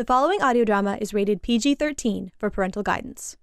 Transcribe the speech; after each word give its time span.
The 0.00 0.06
following 0.06 0.40
audio 0.40 0.64
drama 0.64 0.96
is 0.98 1.12
rated 1.12 1.42
PG 1.42 1.74
13 1.74 2.32
for 2.38 2.48
parental 2.48 2.82
guidance. 2.82 3.36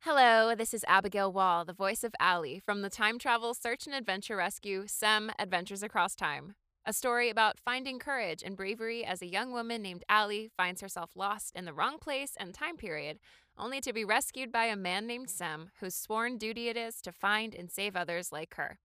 Hello, 0.00 0.54
this 0.54 0.74
is 0.74 0.84
Abigail 0.86 1.32
Wahl, 1.32 1.64
the 1.64 1.72
voice 1.72 2.04
of 2.04 2.14
Ally 2.20 2.58
from 2.58 2.82
the 2.82 2.90
time 2.90 3.18
travel 3.18 3.54
search 3.54 3.86
and 3.86 3.94
adventure 3.94 4.36
rescue 4.36 4.84
SEM 4.86 5.32
Adventures 5.38 5.82
Across 5.82 6.16
Time. 6.16 6.54
A 6.84 6.92
story 6.92 7.30
about 7.30 7.58
finding 7.64 7.98
courage 7.98 8.42
and 8.44 8.58
bravery 8.58 9.06
as 9.06 9.22
a 9.22 9.26
young 9.26 9.52
woman 9.52 9.80
named 9.80 10.04
Ally 10.10 10.48
finds 10.54 10.82
herself 10.82 11.12
lost 11.14 11.56
in 11.56 11.64
the 11.64 11.72
wrong 11.72 11.96
place 11.98 12.34
and 12.36 12.52
time 12.52 12.76
period, 12.76 13.18
only 13.56 13.80
to 13.80 13.94
be 13.94 14.04
rescued 14.04 14.52
by 14.52 14.66
a 14.66 14.76
man 14.76 15.06
named 15.06 15.30
Sem, 15.30 15.70
whose 15.80 15.94
sworn 15.94 16.36
duty 16.36 16.68
it 16.68 16.76
is 16.76 17.00
to 17.00 17.10
find 17.10 17.54
and 17.54 17.70
save 17.70 17.96
others 17.96 18.32
like 18.32 18.56
her. 18.56 18.80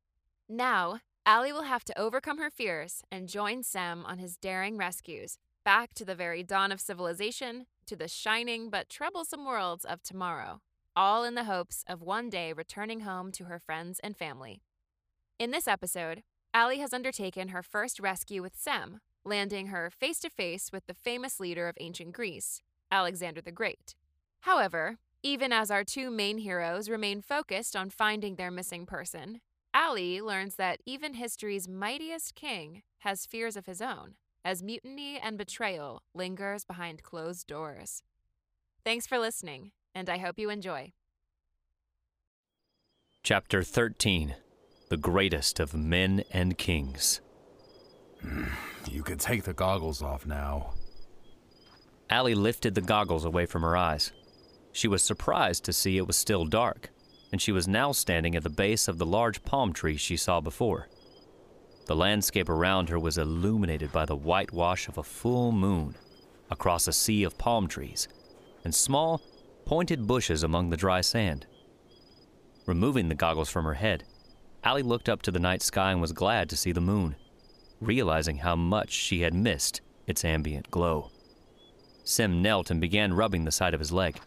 Now, 0.47 1.01
Ally 1.25 1.51
will 1.51 1.63
have 1.63 1.83
to 1.83 1.99
overcome 1.99 2.37
her 2.37 2.49
fears 2.49 3.03
and 3.11 3.27
join 3.27 3.63
Sem 3.63 4.05
on 4.05 4.17
his 4.17 4.37
daring 4.37 4.77
rescues, 4.77 5.37
back 5.69 5.93
to 5.93 6.03
the 6.03 6.15
very 6.15 6.41
dawn 6.41 6.71
of 6.71 6.81
civilization, 6.81 7.67
to 7.85 7.95
the 7.95 8.07
shining 8.07 8.71
but 8.71 8.89
troublesome 8.89 9.45
worlds 9.45 9.85
of 9.85 10.01
tomorrow, 10.01 10.61
all 10.95 11.23
in 11.23 11.35
the 11.35 11.43
hopes 11.43 11.83
of 11.87 12.01
one 12.01 12.27
day 12.27 12.51
returning 12.51 13.01
home 13.01 13.31
to 13.31 13.43
her 13.43 13.59
friends 13.59 13.99
and 13.99 14.17
family. 14.17 14.63
In 15.37 15.51
this 15.51 15.67
episode, 15.67 16.23
Ally 16.55 16.77
has 16.77 16.91
undertaken 16.91 17.49
her 17.49 17.61
first 17.61 17.99
rescue 17.99 18.41
with 18.41 18.55
Sem, 18.57 18.99
landing 19.23 19.67
her 19.67 19.91
face 19.91 20.17
to 20.21 20.29
face 20.31 20.71
with 20.71 20.87
the 20.87 20.95
famous 20.95 21.39
leader 21.39 21.67
of 21.67 21.77
ancient 21.79 22.13
Greece, 22.13 22.63
Alexander 22.91 23.39
the 23.39 23.51
Great. 23.51 23.93
However, 24.39 24.97
even 25.21 25.53
as 25.53 25.69
our 25.69 25.83
two 25.83 26.09
main 26.09 26.39
heroes 26.39 26.89
remain 26.89 27.21
focused 27.21 27.75
on 27.75 27.91
finding 27.91 28.37
their 28.37 28.49
missing 28.49 28.87
person, 28.87 29.39
Ally 29.71 30.19
learns 30.19 30.55
that 30.55 30.79
even 30.87 31.13
history's 31.13 31.67
mightiest 31.67 32.33
king 32.33 32.81
has 33.01 33.27
fears 33.27 33.55
of 33.55 33.67
his 33.67 33.83
own, 33.83 34.15
as 34.49 34.63
mutiny 34.63 35.19
and 35.19 35.37
betrayal 35.37 36.01
lingers 36.15 36.65
behind 36.65 37.03
closed 37.03 37.45
doors. 37.45 38.01
Thanks 38.83 39.05
for 39.05 39.19
listening, 39.19 39.73
and 39.93 40.09
I 40.09 40.17
hope 40.17 40.39
you 40.39 40.49
enjoy. 40.49 40.93
Chapter 43.21 43.61
13 43.61 44.33
The 44.89 44.97
Greatest 44.97 45.59
of 45.59 45.75
Men 45.75 46.23
and 46.31 46.57
Kings. 46.57 47.21
You 48.89 49.03
can 49.03 49.19
take 49.19 49.43
the 49.43 49.53
goggles 49.53 50.01
off 50.01 50.25
now. 50.25 50.73
Ally 52.09 52.33
lifted 52.33 52.73
the 52.73 52.81
goggles 52.81 53.25
away 53.25 53.45
from 53.45 53.61
her 53.61 53.77
eyes. 53.77 54.13
She 54.71 54.87
was 54.87 55.03
surprised 55.03 55.63
to 55.65 55.73
see 55.73 55.97
it 55.97 56.07
was 56.07 56.15
still 56.15 56.45
dark, 56.45 56.89
and 57.31 57.39
she 57.39 57.51
was 57.51 57.67
now 57.67 57.91
standing 57.91 58.35
at 58.35 58.41
the 58.41 58.49
base 58.49 58.87
of 58.87 58.97
the 58.97 59.05
large 59.05 59.43
palm 59.43 59.73
tree 59.73 59.97
she 59.97 60.17
saw 60.17 60.39
before. 60.39 60.87
The 61.89 61.95
landscape 61.95 62.49
around 62.49 62.89
her 62.89 62.99
was 62.99 63.17
illuminated 63.17 63.91
by 63.91 64.05
the 64.05 64.15
whitewash 64.15 64.87
of 64.87 64.99
a 64.99 65.03
full 65.03 65.51
moon 65.51 65.95
across 66.51 66.87
a 66.87 66.93
sea 66.93 67.23
of 67.23 67.39
palm 67.39 67.67
trees 67.67 68.07
and 68.63 68.75
small, 68.75 69.23
pointed 69.65 70.05
bushes 70.05 70.43
among 70.43 70.69
the 70.69 70.77
dry 70.77 71.01
sand. 71.01 71.47
Removing 72.67 73.09
the 73.09 73.15
goggles 73.15 73.49
from 73.49 73.65
her 73.65 73.73
head, 73.73 74.03
Ally 74.63 74.81
looked 74.81 75.09
up 75.09 75.23
to 75.23 75.31
the 75.31 75.39
night 75.39 75.63
sky 75.63 75.91
and 75.91 75.99
was 75.99 76.11
glad 76.11 76.47
to 76.49 76.55
see 76.55 76.71
the 76.71 76.79
moon, 76.79 77.15
realizing 77.81 78.37
how 78.37 78.55
much 78.55 78.91
she 78.91 79.21
had 79.21 79.33
missed 79.33 79.81
its 80.05 80.23
ambient 80.23 80.69
glow. 80.69 81.09
Sem 82.03 82.39
knelt 82.39 82.69
and 82.69 82.79
began 82.79 83.15
rubbing 83.15 83.45
the 83.45 83.51
side 83.51 83.73
of 83.73 83.79
his 83.79 83.91
leg. 83.91 84.19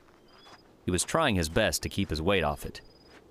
He 0.85 0.91
was 0.91 1.05
trying 1.05 1.37
his 1.37 1.49
best 1.49 1.81
to 1.85 1.89
keep 1.89 2.11
his 2.11 2.21
weight 2.21 2.43
off 2.43 2.67
it, 2.67 2.81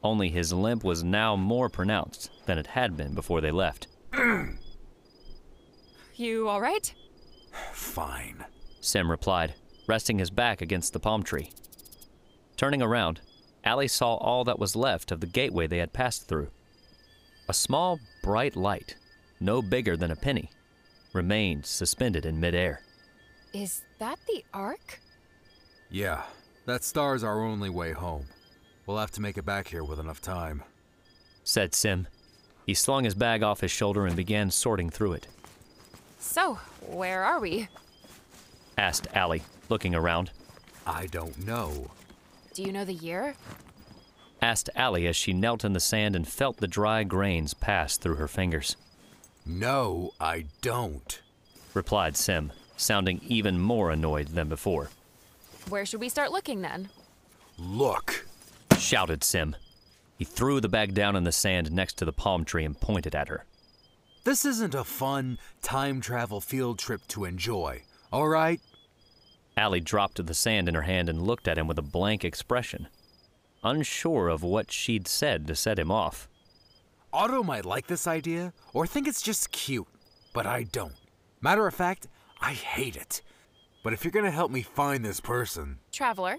only 0.01 0.29
his 0.29 0.53
limp 0.53 0.85
was 0.85 1.03
now 1.03 1.35
more 1.35 1.67
pronounced 1.67 2.31
than 2.45 2.57
it 2.57 2.67
had 2.67 2.95
been 2.95 3.13
before 3.13 3.41
they 3.41 3.51
left. 3.51 3.89
You 6.15 6.47
all 6.49 6.61
right? 6.61 6.93
Fine. 7.73 8.45
Sem 8.79 9.09
replied, 9.09 9.55
resting 9.87 10.19
his 10.19 10.29
back 10.29 10.61
against 10.61 10.93
the 10.93 10.99
palm 10.99 11.23
tree. 11.23 11.49
Turning 12.57 12.83
around, 12.83 13.21
Ally 13.63 13.87
saw 13.87 14.15
all 14.15 14.43
that 14.43 14.59
was 14.59 14.75
left 14.75 15.11
of 15.11 15.19
the 15.19 15.25
gateway 15.25 15.65
they 15.65 15.79
had 15.79 15.93
passed 15.93 16.27
through. 16.27 16.49
A 17.49 17.53
small, 17.55 17.99
bright 18.21 18.55
light, 18.55 18.95
no 19.39 19.63
bigger 19.63 19.97
than 19.97 20.11
a 20.11 20.15
penny, 20.15 20.51
remained 21.11 21.65
suspended 21.65 22.23
in 22.23 22.39
midair. 22.39 22.81
Is 23.51 23.81
that 23.97 24.19
the 24.27 24.45
Ark? 24.53 24.99
Yeah, 25.89 26.21
that 26.67 26.83
star's 26.83 27.23
our 27.23 27.43
only 27.43 27.69
way 27.71 27.93
home. 27.93 28.25
We'll 28.85 28.99
have 28.99 29.11
to 29.11 29.21
make 29.21 29.39
it 29.39 29.45
back 29.45 29.67
here 29.67 29.83
with 29.83 29.99
enough 29.99 30.21
time. 30.21 30.63
Said 31.43 31.73
Sem. 31.73 32.07
He 32.65 32.73
slung 32.73 33.03
his 33.03 33.15
bag 33.15 33.43
off 33.43 33.61
his 33.61 33.71
shoulder 33.71 34.05
and 34.05 34.15
began 34.15 34.51
sorting 34.51 34.89
through 34.89 35.13
it. 35.13 35.27
So, 36.19 36.59
where 36.87 37.23
are 37.23 37.39
we? 37.39 37.67
Asked 38.77 39.07
Ally, 39.13 39.39
looking 39.69 39.95
around. 39.95 40.31
I 40.85 41.07
don't 41.07 41.45
know. 41.45 41.91
Do 42.53 42.63
you 42.63 42.71
know 42.71 42.85
the 42.85 42.93
year? 42.93 43.35
Asked 44.41 44.69
Ally 44.75 45.03
as 45.03 45.15
she 45.15 45.33
knelt 45.33 45.63
in 45.63 45.73
the 45.73 45.79
sand 45.79 46.15
and 46.15 46.27
felt 46.27 46.57
the 46.57 46.67
dry 46.67 47.03
grains 47.03 47.53
pass 47.53 47.97
through 47.97 48.15
her 48.15 48.27
fingers. 48.27 48.75
No, 49.45 50.11
I 50.19 50.45
don't. 50.61 51.21
Replied 51.73 52.17
Sem, 52.17 52.51
sounding 52.77 53.21
even 53.27 53.59
more 53.59 53.91
annoyed 53.91 54.29
than 54.29 54.49
before. 54.49 54.89
Where 55.69 55.85
should 55.85 55.99
we 55.99 56.09
start 56.09 56.31
looking 56.31 56.61
then? 56.61 56.89
Look. 57.57 58.25
Shouted 58.77 59.23
Sem. 59.23 59.55
He 60.21 60.25
threw 60.25 60.61
the 60.61 60.69
bag 60.69 60.93
down 60.93 61.15
in 61.15 61.23
the 61.23 61.31
sand 61.31 61.71
next 61.71 61.97
to 61.97 62.05
the 62.05 62.13
palm 62.13 62.45
tree 62.45 62.63
and 62.63 62.79
pointed 62.79 63.15
at 63.15 63.27
her. 63.27 63.43
This 64.23 64.45
isn't 64.45 64.75
a 64.75 64.83
fun 64.83 65.39
time 65.63 65.99
travel 65.99 66.39
field 66.39 66.77
trip 66.77 67.01
to 67.07 67.25
enjoy, 67.25 67.81
all 68.13 68.27
right? 68.27 68.61
Ally 69.57 69.79
dropped 69.79 70.23
the 70.23 70.33
sand 70.35 70.69
in 70.69 70.75
her 70.75 70.83
hand 70.83 71.09
and 71.09 71.23
looked 71.23 71.47
at 71.47 71.57
him 71.57 71.65
with 71.65 71.79
a 71.79 71.81
blank 71.81 72.23
expression, 72.23 72.87
unsure 73.63 74.27
of 74.27 74.43
what 74.43 74.71
she'd 74.71 75.07
said 75.07 75.47
to 75.47 75.55
set 75.55 75.79
him 75.79 75.89
off. 75.89 76.29
Otto 77.11 77.41
might 77.41 77.65
like 77.65 77.87
this 77.87 78.05
idea 78.05 78.53
or 78.75 78.85
think 78.85 79.07
it's 79.07 79.23
just 79.23 79.51
cute, 79.51 79.87
but 80.35 80.45
I 80.45 80.67
don't. 80.71 80.93
Matter 81.41 81.65
of 81.65 81.73
fact, 81.73 82.07
I 82.39 82.51
hate 82.51 82.95
it. 82.95 83.23
But 83.83 83.93
if 83.93 84.05
you're 84.05 84.11
gonna 84.11 84.29
help 84.29 84.51
me 84.51 84.61
find 84.61 85.03
this 85.03 85.19
person. 85.19 85.79
Traveler. 85.91 86.37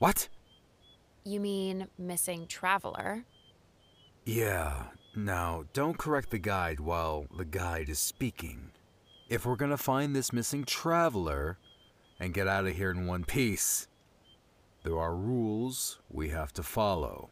What? 0.00 0.28
You 1.24 1.38
mean 1.40 1.88
missing 1.96 2.46
traveler? 2.46 3.24
Yeah, 4.24 4.84
now 5.14 5.64
don't 5.72 5.98
correct 5.98 6.30
the 6.30 6.38
guide 6.38 6.80
while 6.80 7.26
the 7.36 7.44
guide 7.44 7.88
is 7.88 7.98
speaking. 7.98 8.72
If 9.28 9.46
we're 9.46 9.56
gonna 9.56 9.76
find 9.76 10.14
this 10.14 10.32
missing 10.32 10.64
traveler 10.64 11.58
and 12.18 12.34
get 12.34 12.48
out 12.48 12.66
of 12.66 12.76
here 12.76 12.90
in 12.90 13.06
one 13.06 13.24
piece, 13.24 13.88
there 14.82 14.98
are 14.98 15.14
rules 15.14 16.00
we 16.10 16.30
have 16.30 16.52
to 16.54 16.62
follow. 16.62 17.30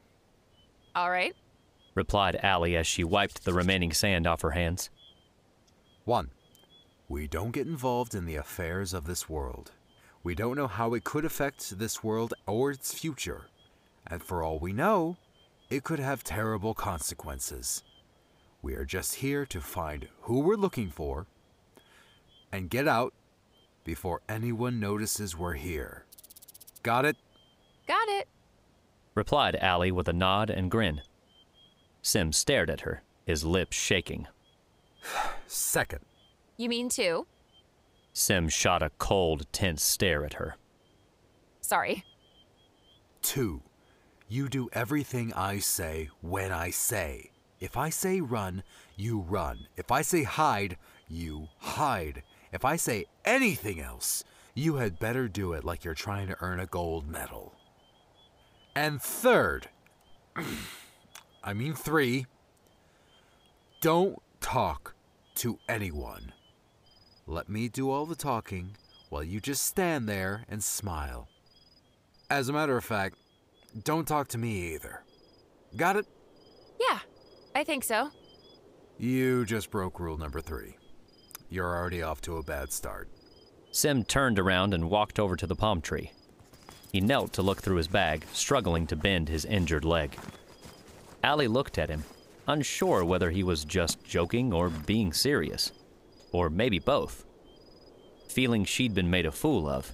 All 0.95 1.11
right. 1.11 1.35
Replied 1.95 2.39
Ally 2.43 2.73
as 2.73 2.87
she 2.87 3.03
wiped 3.03 3.45
the 3.45 3.53
remaining 3.53 3.93
sand 3.93 4.27
off 4.27 4.43
her 4.43 4.53
hands. 4.53 4.89
1. 6.05 6.31
We 7.09 7.27
don't 7.27 7.51
get 7.51 7.67
involved 7.67 8.15
in 8.15 8.25
the 8.25 8.37
affairs 8.37 8.95
of 8.95 9.05
this 9.05 9.29
world. 9.29 9.73
We 10.23 10.37
don't 10.37 10.57
know 10.57 10.69
how 10.69 10.95
it 10.95 11.03
could 11.03 11.25
affect 11.25 11.79
this 11.79 12.05
world 12.05 12.35
or 12.47 12.71
its 12.71 12.95
future. 12.95 13.50
And 14.11 14.23
for 14.23 14.43
all 14.43 14.59
we 14.59 14.73
know, 14.73 15.17
it 15.69 15.85
could 15.85 16.01
have 16.01 16.25
terrible 16.25 16.75
consequences. 16.75 17.85
We 18.63 18.75
are 18.75 18.85
just 18.85 19.17
here 19.17 19.47
to 19.47 19.61
find 19.61 20.09
who 20.23 20.41
we're 20.41 20.57
looking 20.57 20.91
for 20.91 21.27
and 22.53 22.69
get 22.69 22.89
out 22.89 23.15
before 23.85 24.21
anyone 24.29 24.81
notices 24.81 25.37
we're 25.39 25.55
here. 25.55 26.05
Got 26.83 27.05
it? 27.05 27.17
Got 27.87 28.09
it. 28.09 28.29
Replied 29.15 29.57
Ally 29.57 29.91
with 29.91 30.09
a 30.09 30.13
nod 30.13 30.51
and 30.51 30.71
grin. 30.71 31.03
Sem 32.03 32.33
stared 32.33 32.71
at 32.71 32.81
her, 32.83 33.03
his 33.27 33.45
lips 33.45 33.77
shaking. 33.77 34.27
Second, 35.47 36.01
You 36.57 36.69
mean 36.69 36.89
two? 36.89 37.27
Sem 38.13 38.49
shot 38.49 38.83
a 38.83 38.91
cold, 38.99 39.47
tense 39.53 39.83
stare 39.83 40.25
at 40.25 40.35
her. 40.35 40.57
Sorry. 41.61 42.05
two, 43.23 43.63
you 44.31 44.49
do 44.49 44.71
everything 44.73 45.33
I 45.35 45.59
say 45.59 46.09
when 46.23 46.53
I 46.53 46.71
say. 46.71 47.33
If 47.59 47.77
I 47.77 47.91
say 47.91 48.21
run, 48.21 48.63
you 48.97 49.19
run. 49.19 49.67
If 49.77 49.91
I 49.91 50.03
say 50.03 50.23
hide, 50.23 50.79
you 51.09 51.49
hide. 51.59 52.23
If 52.53 52.65
I 52.65 52.77
say 52.77 53.07
anything 53.25 53.81
else, 53.81 54.23
you 54.55 54.77
had 54.77 55.01
better 55.01 55.27
do 55.27 55.53
it 55.53 55.65
like 55.65 55.85
you're 55.85 55.95
trying 55.95 56.29
to 56.29 56.37
earn 56.41 56.61
a 56.61 56.67
gold 56.67 57.09
medal. 57.09 57.55
And 58.77 59.03
third, 59.03 59.69
I 61.45 61.53
mean 61.53 61.75
three, 61.75 62.27
don't 63.81 64.23
talk 64.41 64.95
to 65.37 65.59
anyone. 65.69 66.33
Let 67.27 67.49
me 67.49 67.69
do 67.69 67.91
all 67.91 68.07
the 68.07 68.15
talking 68.15 68.77
while 69.09 69.25
you 69.25 69.41
just 69.41 69.65
stand 69.65 70.09
there 70.09 70.45
and 70.49 70.63
smile. 70.63 71.27
As 72.31 72.49
a 72.49 72.53
matter 72.53 72.77
of 72.77 72.85
fact, 72.85 73.17
don't 73.85 74.07
talk 74.07 74.29
to 74.29 74.39
me 74.39 74.75
either. 74.75 75.03
Got 75.77 75.97
it? 75.97 76.07
Yeah, 76.81 76.99
I 77.55 77.65
think 77.65 77.85
so. 77.85 78.11
You 78.99 79.45
just 79.45 79.71
broke 79.71 80.01
rule 80.01 80.19
number 80.19 80.41
three. 80.41 80.77
You're 81.49 81.75
already 81.75 82.03
off 82.03 82.21
to 82.23 82.37
a 82.37 82.43
bad 82.43 82.73
start. 82.73 83.09
Sem 83.71 84.05
turned 84.05 84.39
around 84.39 84.75
and 84.75 84.91
walked 84.91 85.19
over 85.19 85.37
to 85.37 85.47
the 85.47 85.57
palm 85.57 85.81
tree. 85.81 86.13
He 86.93 87.01
knelt 87.01 87.33
to 87.35 87.43
look 87.43 87.61
through 87.61 87.77
his 87.77 87.89
bag, 87.89 88.25
struggling 88.33 88.87
to 88.89 88.97
bend 88.97 89.29
his 89.29 89.45
injured 89.45 89.85
leg. 89.85 90.17
Ally 91.23 91.47
looked 91.47 91.79
at 91.79 91.89
him, 91.89 92.05
unsure 92.49 93.05
whether 93.05 93.31
he 93.31 93.45
was 93.45 93.65
just 93.65 94.03
joking 94.03 94.53
or 94.53 94.71
being 94.71 95.13
serious, 95.13 95.71
or 96.33 96.51
maybe 96.51 96.79
both. 96.79 97.25
Feeling 98.29 98.65
she'd 98.65 98.95
been 98.95 99.11
made 99.11 99.27
a 99.27 99.33
fool 99.33 99.69
of, 99.69 99.93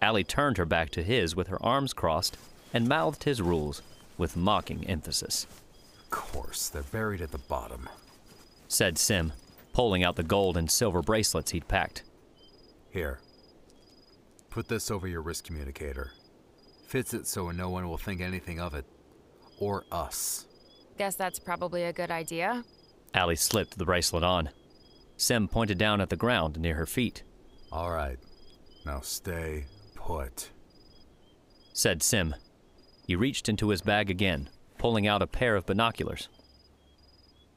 Ally 0.00 0.22
turned 0.22 0.56
her 0.56 0.64
back 0.66 0.90
to 0.90 1.02
his 1.02 1.36
with 1.36 1.48
her 1.48 1.62
arms 1.62 1.92
crossed 1.92 2.36
and 2.72 2.88
mouthed 2.88 3.24
his 3.24 3.42
rules 3.42 3.82
with 4.18 4.36
mocking 4.36 4.86
emphasis. 4.86 5.46
Of 5.98 6.10
course, 6.10 6.68
they're 6.68 6.82
buried 6.82 7.20
at 7.20 7.30
the 7.30 7.38
bottom. 7.38 7.88
Said 8.68 8.98
Sem, 8.98 9.32
pulling 9.72 10.04
out 10.04 10.16
the 10.16 10.22
gold 10.22 10.56
and 10.56 10.70
silver 10.70 11.02
bracelets 11.02 11.50
he'd 11.50 11.68
packed. 11.68 12.02
Here. 12.90 13.20
Put 14.50 14.68
this 14.68 14.90
over 14.90 15.08
your 15.08 15.22
wrist 15.22 15.44
communicator. 15.44 16.12
Fits 16.86 17.14
it 17.14 17.26
so 17.26 17.50
no 17.50 17.70
one 17.70 17.88
will 17.88 17.96
think 17.96 18.20
anything 18.20 18.60
of 18.60 18.74
it. 18.74 18.84
Or 19.58 19.84
us. 19.90 20.46
Guess 20.98 21.14
that's 21.14 21.38
probably 21.38 21.84
a 21.84 21.92
good 21.92 22.10
idea. 22.10 22.64
Ally 23.14 23.34
slipped 23.34 23.78
the 23.78 23.84
bracelet 23.84 24.22
on. 24.22 24.50
Sem 25.16 25.48
pointed 25.48 25.78
down 25.78 26.00
at 26.00 26.10
the 26.10 26.16
ground 26.16 26.58
near 26.58 26.74
her 26.74 26.86
feet. 26.86 27.22
All 27.70 27.90
right. 27.90 28.18
Now 28.84 29.00
stay 29.00 29.66
put. 29.94 30.50
Said 31.72 32.02
Sem. 32.02 32.34
He 33.06 33.16
reached 33.16 33.48
into 33.48 33.68
his 33.68 33.82
bag 33.82 34.10
again, 34.10 34.48
pulling 34.78 35.06
out 35.06 35.22
a 35.22 35.26
pair 35.26 35.56
of 35.56 35.66
binoculars. 35.66 36.28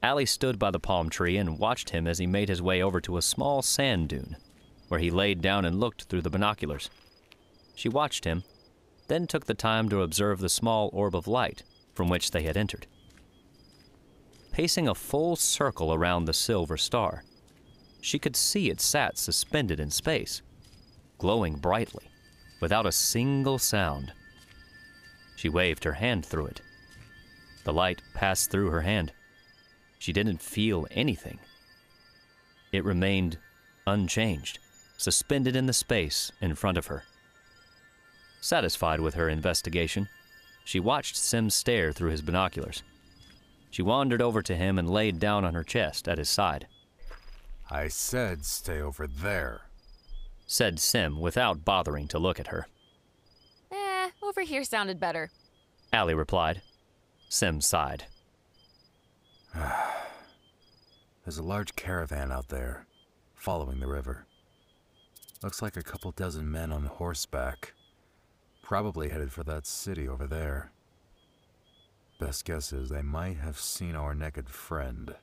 Ally 0.02 0.24
stood 0.24 0.58
by 0.58 0.70
the 0.70 0.78
palm 0.78 1.08
tree 1.08 1.36
and 1.36 1.58
watched 1.58 1.90
him 1.90 2.06
as 2.06 2.18
he 2.18 2.26
made 2.26 2.48
his 2.48 2.62
way 2.62 2.82
over 2.82 3.00
to 3.00 3.16
a 3.16 3.22
small 3.22 3.62
sand 3.62 4.08
dune, 4.08 4.36
where 4.88 5.00
he 5.00 5.10
laid 5.10 5.40
down 5.40 5.64
and 5.64 5.80
looked 5.80 6.04
through 6.04 6.22
the 6.22 6.30
binoculars. 6.30 6.90
She 7.74 7.88
watched 7.88 8.24
him, 8.24 8.44
then 9.08 9.26
took 9.26 9.46
the 9.46 9.54
time 9.54 9.88
to 9.88 10.02
observe 10.02 10.40
the 10.40 10.48
small 10.48 10.90
orb 10.92 11.14
of 11.14 11.26
light 11.26 11.62
from 11.94 12.08
which 12.08 12.30
they 12.30 12.42
had 12.42 12.56
entered. 12.56 12.86
Pacing 14.52 14.88
a 14.88 14.94
full 14.94 15.36
circle 15.36 15.92
around 15.92 16.24
the 16.24 16.32
silver 16.32 16.76
star, 16.76 17.24
she 18.00 18.18
could 18.18 18.36
see 18.36 18.70
it 18.70 18.80
sat 18.80 19.18
suspended 19.18 19.80
in 19.80 19.90
space, 19.90 20.42
glowing 21.18 21.56
brightly, 21.56 22.10
without 22.60 22.86
a 22.86 22.92
single 22.92 23.58
sound. 23.58 24.12
She 25.36 25.48
waved 25.48 25.84
her 25.84 25.92
hand 25.92 26.24
through 26.24 26.46
it. 26.46 26.62
The 27.64 27.72
light 27.72 28.02
passed 28.14 28.50
through 28.50 28.70
her 28.70 28.80
hand. 28.80 29.12
She 29.98 30.12
didn't 30.12 30.42
feel 30.42 30.86
anything. 30.90 31.38
It 32.72 32.84
remained 32.84 33.38
unchanged, 33.86 34.58
suspended 34.96 35.54
in 35.54 35.66
the 35.66 35.72
space 35.72 36.32
in 36.40 36.54
front 36.54 36.78
of 36.78 36.86
her. 36.86 37.04
Satisfied 38.40 39.00
with 39.00 39.14
her 39.14 39.28
investigation, 39.28 40.08
she 40.64 40.80
watched 40.80 41.16
Sem 41.16 41.50
stare 41.50 41.92
through 41.92 42.10
his 42.10 42.22
binoculars. 42.22 42.82
She 43.70 43.82
wandered 43.82 44.22
over 44.22 44.42
to 44.42 44.56
him 44.56 44.78
and 44.78 44.88
laid 44.88 45.18
down 45.20 45.44
on 45.44 45.54
her 45.54 45.62
chest 45.62 46.08
at 46.08 46.18
his 46.18 46.28
side. 46.28 46.66
I 47.70 47.88
said 47.88 48.44
stay 48.44 48.80
over 48.80 49.06
there. 49.06 49.62
Said 50.46 50.78
Sem 50.78 51.20
without 51.20 51.64
bothering 51.64 52.08
to 52.08 52.18
look 52.18 52.38
at 52.38 52.48
her. 52.48 52.68
Over 54.36 54.44
here 54.44 54.64
sounded 54.64 55.00
better. 55.00 55.30
Ally 55.94 56.12
replied. 56.12 56.60
Sem 57.30 57.62
sighed. 57.62 58.04
There's 59.54 61.38
a 61.38 61.42
large 61.42 61.74
caravan 61.74 62.30
out 62.30 62.48
there, 62.48 62.86
following 63.34 63.80
the 63.80 63.86
river. 63.86 64.26
Looks 65.42 65.62
like 65.62 65.78
a 65.78 65.82
couple 65.82 66.10
dozen 66.10 66.52
men 66.52 66.70
on 66.70 66.84
horseback. 66.84 67.72
Probably 68.62 69.08
headed 69.08 69.32
for 69.32 69.42
that 69.44 69.66
city 69.66 70.06
over 70.06 70.26
there. 70.26 70.70
Best 72.20 72.44
guess 72.44 72.74
is 72.74 72.90
they 72.90 73.00
might 73.00 73.38
have 73.38 73.58
seen 73.58 73.96
our 73.96 74.14
naked 74.14 74.50
friend. 74.50 75.14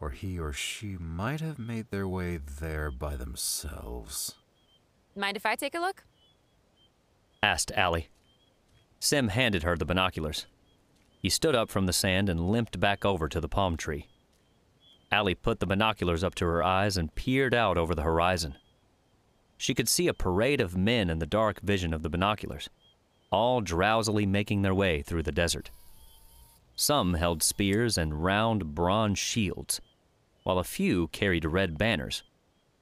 Or 0.00 0.10
he 0.10 0.38
or 0.38 0.54
she 0.54 0.96
might 0.98 1.42
have 1.42 1.58
made 1.58 1.90
their 1.90 2.08
way 2.08 2.38
there 2.38 2.90
by 2.90 3.16
themselves. 3.16 4.34
Mind 5.14 5.36
if 5.36 5.44
I 5.44 5.56
take 5.56 5.74
a 5.74 5.80
look? 5.80 6.04
Asked 7.42 7.70
Ally. 7.76 8.02
Sem 8.98 9.28
handed 9.28 9.62
her 9.62 9.76
the 9.76 9.84
binoculars. 9.84 10.46
He 11.20 11.28
stood 11.28 11.54
up 11.54 11.70
from 11.70 11.86
the 11.86 11.92
sand 11.92 12.28
and 12.28 12.50
limped 12.50 12.80
back 12.80 13.04
over 13.04 13.28
to 13.28 13.40
the 13.40 13.48
palm 13.48 13.76
tree. 13.76 14.08
Ally 15.12 15.34
put 15.34 15.60
the 15.60 15.66
binoculars 15.66 16.24
up 16.24 16.34
to 16.36 16.46
her 16.46 16.62
eyes 16.62 16.96
and 16.96 17.14
peered 17.14 17.54
out 17.54 17.78
over 17.78 17.94
the 17.94 18.02
horizon. 18.02 18.56
She 19.56 19.72
could 19.72 19.88
see 19.88 20.08
a 20.08 20.14
parade 20.14 20.60
of 20.60 20.76
men 20.76 21.08
in 21.08 21.20
the 21.20 21.26
dark 21.26 21.60
vision 21.60 21.94
of 21.94 22.02
the 22.02 22.10
binoculars, 22.10 22.68
all 23.30 23.60
drowsily 23.60 24.26
making 24.26 24.62
their 24.62 24.74
way 24.74 25.02
through 25.02 25.22
the 25.22 25.32
desert. 25.32 25.70
Some 26.74 27.14
held 27.14 27.42
spears 27.42 27.96
and 27.96 28.22
round 28.22 28.74
bronze 28.74 29.18
shields, 29.18 29.80
while 30.42 30.58
a 30.58 30.64
few 30.64 31.08
carried 31.08 31.44
red 31.44 31.78
banners, 31.78 32.22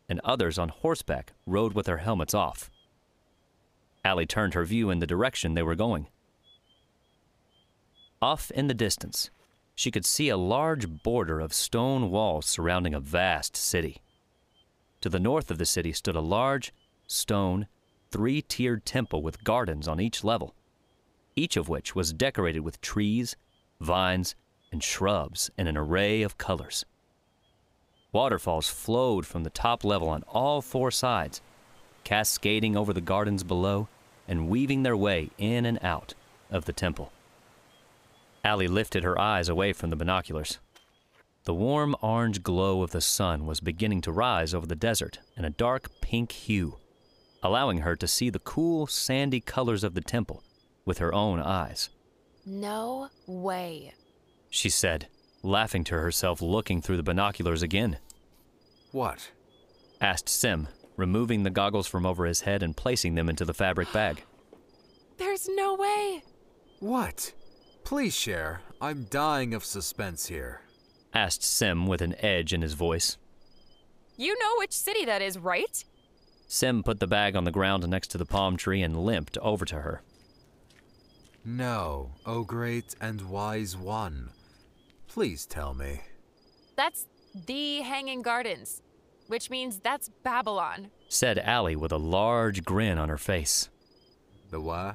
and 0.09 0.21
others 0.25 0.59
on 0.59 0.71
horseback 0.71 1.33
rode 1.47 1.75
with 1.75 1.87
their 1.87 1.99
helmets 1.99 2.35
off. 2.35 2.71
Ally 4.07 4.25
turned 4.25 4.55
her 4.55 4.65
view 4.65 4.89
in 4.89 5.01
the 5.01 5.07
direction 5.07 5.55
they 5.55 5.65
were 5.65 5.75
going. 5.75 6.07
Off 8.23 8.53
in 8.53 8.69
the 8.69 8.73
distance, 8.73 9.31
she 9.75 9.91
could 9.91 10.07
see 10.07 10.29
a 10.29 10.37
large 10.37 11.03
border 11.03 11.41
of 11.41 11.53
stone 11.53 12.09
walls 12.09 12.47
surrounding 12.47 12.95
a 12.95 13.01
vast 13.01 13.57
city. 13.57 13.97
To 15.01 15.09
the 15.09 15.19
north 15.19 15.51
of 15.51 15.59
the 15.59 15.67
city 15.67 15.93
stood 15.93 16.15
a 16.15 16.21
large, 16.21 16.73
stone, 17.09 17.67
three 18.13 18.43
tiered 18.43 18.87
temple 18.87 19.23
with 19.23 19.43
gardens 19.43 19.89
on 19.89 20.01
each 20.01 20.23
level, 20.23 20.55
each 21.35 21.57
of 21.57 21.69
which 21.69 21.97
was 21.97 22.13
decorated 22.13 22.61
with 22.61 22.81
trees, 22.81 23.35
vines, 23.81 24.37
and 24.71 24.85
shrubs 24.85 25.51
in 25.59 25.67
an 25.67 25.77
array 25.77 26.23
of 26.23 26.39
colors. 26.39 26.85
Waterfalls 28.13 28.69
flowed 28.69 29.27
from 29.27 29.43
the 29.43 29.51
top 29.51 29.85
level 29.85 30.09
on 30.09 30.23
all 30.29 30.63
four 30.63 30.93
sides, 30.93 31.43
cascading 32.05 32.77
over 32.77 32.93
the 32.93 33.01
gardens 33.01 33.43
below 33.43 33.89
and 34.29 34.49
weaving 34.49 34.83
their 34.83 34.97
way 34.97 35.31
in 35.39 35.65
and 35.67 35.79
out 35.83 36.15
of 36.51 36.65
the 36.65 36.73
temple. 36.73 37.13
Ally 38.45 38.67
lifted 38.67 39.03
her 39.03 39.19
eyes 39.19 39.49
away 39.49 39.73
from 39.73 39.91
the 39.91 39.97
binoculars. 39.97 40.59
The 41.45 41.55
warm 41.55 41.95
orange 42.01 42.43
glow 42.43 42.83
of 42.83 42.91
the 42.91 43.01
sun 43.01 43.47
was 43.47 43.61
beginning 43.61 44.01
to 44.03 44.13
rise 44.13 44.53
over 44.53 44.67
the 44.67 44.75
desert 44.75 45.21
in 45.37 45.45
a 45.45 45.51
dark 45.51 45.91
pink 46.01 46.33
hue, 46.33 46.79
allowing 47.43 47.79
her 47.79 47.95
to 47.97 48.09
see 48.09 48.31
the 48.31 48.39
cool, 48.41 48.87
sandy 48.87 49.41
colors 49.41 49.85
of 49.85 49.95
the 49.95 50.01
temple 50.01 50.43
with 50.85 50.99
her 50.99 51.15
own 51.15 51.41
eyes. 51.41 51.91
No 52.45 53.11
way. 53.27 53.95
She 54.51 54.69
said, 54.69 55.09
laughing 55.43 55.85
to 55.85 55.95
herself, 55.95 56.41
looking 56.41 56.81
through 56.81 56.97
the 56.97 57.03
binoculars 57.03 57.63
again. 57.63 57.99
What? 58.93 59.31
Asked 60.01 60.29
Sem, 60.29 60.69
removing 60.97 61.43
the 61.43 61.51
goggles 61.51 61.87
from 61.87 62.07
over 62.07 62.27
his 62.27 62.43
head 62.43 62.63
and 62.63 62.77
placing 62.77 63.15
them 63.15 63.29
into 63.29 63.45
the 63.45 63.55
fabric 63.55 63.93
bag. 63.93 64.23
There's 65.19 65.49
no 65.49 65.75
way. 65.75 66.23
What? 66.81 67.33
Please 67.85 68.15
share. 68.15 68.61
I'm 68.81 69.07
dying 69.11 69.55
of 69.55 69.65
suspense 69.65 70.27
here. 70.27 70.63
Asked 71.15 71.43
Sem 71.43 71.87
with 71.87 72.03
an 72.03 72.15
edge 72.19 72.53
in 72.53 72.63
his 72.63 72.75
voice. 72.75 73.17
You 74.17 74.39
know 74.39 74.55
which 74.59 74.73
city 74.73 75.05
that 75.05 75.23
is, 75.23 75.39
right? 75.39 75.85
Sem 76.49 76.83
put 76.83 77.01
the 77.01 77.07
bag 77.07 77.37
on 77.37 77.45
the 77.45 77.51
ground 77.51 77.87
next 77.89 78.09
to 78.09 78.19
the 78.19 78.27
palm 78.27 78.57
tree 78.57 78.83
and 78.83 78.97
limped 79.05 79.37
over 79.39 79.65
to 79.65 79.81
her. 79.81 80.03
No, 81.45 82.11
O 82.25 82.43
great 82.43 82.95
and 83.01 83.23
wise 83.23 83.77
one. 83.77 84.31
Please 85.07 85.47
tell 85.47 85.75
me. 85.75 86.01
That's 86.77 87.07
the 87.47 87.83
Hanging 87.83 88.23
Gardens, 88.23 88.83
which 89.29 89.51
means 89.51 89.79
that's 89.81 90.11
Babylon. 90.23 90.91
Said 91.09 91.39
Ally 91.39 91.75
with 91.75 91.93
a 91.93 91.99
large 91.99 92.65
grin 92.65 92.99
on 92.99 93.09
her 93.09 93.19
face. 93.19 93.69
The 94.51 94.61
why? 94.61 94.95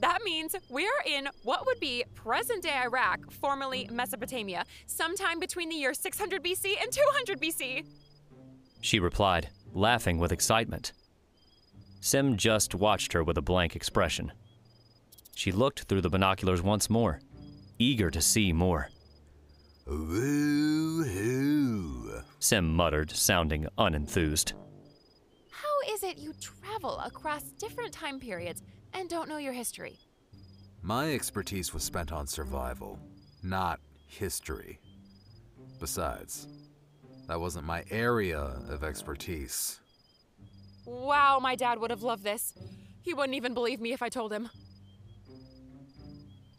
That 0.00 0.22
means 0.24 0.56
we're 0.68 0.88
in 1.06 1.28
what 1.44 1.64
would 1.64 1.78
be 1.78 2.04
present 2.16 2.64
day 2.64 2.76
Iraq, 2.84 3.30
formerly 3.30 3.88
Mesopotamia, 3.92 4.64
sometime 4.86 5.38
between 5.38 5.68
the 5.68 5.76
year 5.76 5.94
600 5.94 6.42
BC 6.42 6.74
and 6.82 6.90
200 6.90 7.40
BC. 7.40 7.86
She 8.80 8.98
replied, 8.98 9.48
laughing 9.72 10.18
with 10.18 10.32
excitement. 10.32 10.92
Sem 12.00 12.36
just 12.36 12.74
watched 12.74 13.12
her 13.12 13.22
with 13.22 13.38
a 13.38 13.42
blank 13.42 13.76
expression. 13.76 14.32
She 15.36 15.52
looked 15.52 15.84
through 15.84 16.00
the 16.00 16.10
binoculars 16.10 16.62
once 16.62 16.90
more, 16.90 17.20
eager 17.78 18.10
to 18.10 18.20
see 18.20 18.52
more. 18.52 18.88
Woo 19.86 21.04
hoo. 21.04 22.11
Sem 22.42 22.74
muttered, 22.74 23.08
sounding 23.12 23.68
unenthused. 23.78 24.54
How 25.52 25.94
is 25.94 26.02
it 26.02 26.18
you 26.18 26.34
travel 26.40 26.98
across 26.98 27.44
different 27.52 27.92
time 27.92 28.18
periods 28.18 28.62
and 28.94 29.08
don't 29.08 29.28
know 29.28 29.36
your 29.36 29.52
history? 29.52 30.00
My 30.82 31.14
expertise 31.14 31.72
was 31.72 31.84
spent 31.84 32.10
on 32.10 32.26
survival, 32.26 32.98
not 33.44 33.78
history. 34.08 34.80
Besides, 35.78 36.48
That 37.28 37.38
wasn't 37.38 37.64
my 37.64 37.84
area 37.92 38.40
of 38.68 38.82
expertise. 38.82 39.78
Wow, 40.84 41.38
my 41.40 41.54
dad 41.54 41.78
would 41.78 41.92
have 41.92 42.02
loved 42.02 42.24
this. 42.24 42.54
He 43.02 43.14
wouldn't 43.14 43.36
even 43.36 43.54
believe 43.54 43.80
me 43.80 43.92
if 43.92 44.02
I 44.02 44.08
told 44.08 44.32
him. 44.32 44.48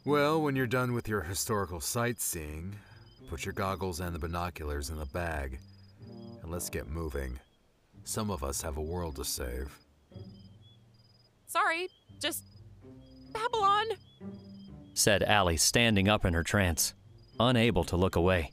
Well, 0.05 0.41
when 0.41 0.55
you're 0.55 0.65
done 0.65 0.93
with 0.93 1.09
your 1.09 1.23
historical 1.23 1.81
sightseeing, 1.81 2.73
put 3.29 3.43
your 3.43 3.53
goggles 3.53 3.99
and 3.99 4.15
the 4.15 4.19
binoculars 4.19 4.89
in 4.89 4.97
the 4.97 5.05
bag, 5.07 5.59
and 6.43 6.51
let's 6.51 6.69
get 6.69 6.87
moving. 6.87 7.39
Some 8.03 8.29
of 8.29 8.43
us 8.43 8.61
have 8.61 8.77
a 8.77 8.81
world 8.81 9.15
to 9.15 9.25
save. 9.25 9.79
Sorry, 11.47 11.87
just 12.19 12.43
Babylon. 13.33 13.85
said 14.93 15.23
Ally, 15.23 15.55
standing 15.55 16.07
up 16.09 16.25
in 16.25 16.33
her 16.33 16.43
trance, 16.43 16.93
unable 17.39 17.83
to 17.85 17.95
look 17.95 18.15
away. 18.15 18.51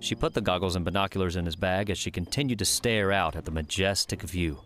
She 0.00 0.14
put 0.14 0.34
the 0.34 0.40
goggles 0.40 0.76
and 0.76 0.84
binoculars 0.84 1.36
in 1.36 1.46
his 1.46 1.56
bag 1.56 1.90
as 1.90 1.98
she 1.98 2.10
continued 2.10 2.58
to 2.58 2.64
stare 2.64 3.12
out 3.12 3.36
at 3.36 3.44
the 3.44 3.50
majestic 3.50 4.22
view. 4.22 4.60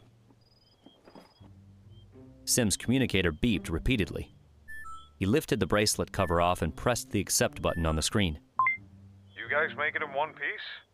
Sem's 2.44 2.76
communicator 2.76 3.32
beeped 3.32 3.70
repeatedly. 3.70 4.34
He 5.16 5.26
lifted 5.26 5.60
the 5.60 5.66
bracelet 5.66 6.12
cover 6.12 6.40
off 6.40 6.62
and 6.62 6.74
pressed 6.74 7.10
the 7.10 7.20
accept 7.20 7.60
button 7.62 7.86
on 7.86 7.94
the 7.94 8.02
screen. 8.02 8.40
You 9.36 9.48
guys 9.50 9.76
make 9.76 9.94
it 9.94 10.02
in 10.02 10.12
one 10.12 10.30
piece? 10.30 10.89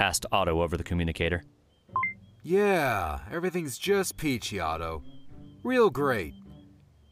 Asked 0.00 0.26
Otto 0.30 0.62
over 0.62 0.76
the 0.76 0.84
communicator. 0.84 1.42
Yeah, 2.42 3.20
everything's 3.30 3.78
just 3.78 4.16
peachy, 4.16 4.60
Otto. 4.60 5.02
Real 5.62 5.90
great. 5.90 6.34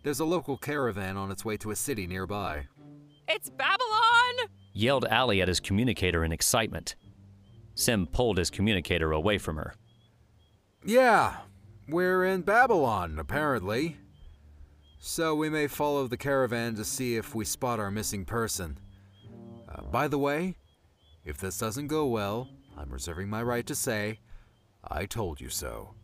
There's 0.03 0.21
a 0.21 0.25
local 0.25 0.57
caravan 0.57 1.17
on 1.17 1.31
its 1.31 1.45
way 1.45 1.57
to 1.59 1.73
a 1.73 1.77
city 1.77 2.07
nearby. 2.07 2.67
It's 3.29 3.51
Babylon! 3.51 4.49
Yelled 4.73 5.05
Ally 5.07 5.39
at 5.39 5.49
his 5.49 5.59
communicator 5.59 6.25
in 6.25 6.31
excitement. 6.31 6.95
Sem 7.75 8.07
pulled 8.07 8.39
his 8.39 8.51
communicator 8.51 9.11
away 9.13 9.39
from 9.39 9.57
her. 9.57 9.75
Yeah, 10.85 11.39
we're 11.89 12.25
in 12.25 12.43
Babylon, 12.43 13.19
apparently. 13.19 13.97
So 14.99 15.35
we 15.35 15.51
may 15.51 15.67
follow 15.67 16.07
the 16.07 16.17
caravan 16.17 16.77
to 16.77 16.85
see 16.85 17.17
if 17.17 17.35
we 17.35 17.45
spot 17.45 17.81
our 17.81 17.91
missing 17.91 18.25
person. 18.25 18.79
Uh, 19.69 19.83
by 19.83 20.09
the 20.09 20.19
way, 20.19 20.57
if 21.25 21.39
this 21.39 21.59
doesn't 21.59 21.89
go 21.89 22.07
well, 22.07 22.49
I'm 22.77 22.91
reserving 22.91 23.29
my 23.29 23.43
right 23.43 23.67
to 23.67 23.75
say, 23.75 24.21
I 24.85 25.07
told 25.07 25.41
you 25.41 25.49
so. 25.49 25.95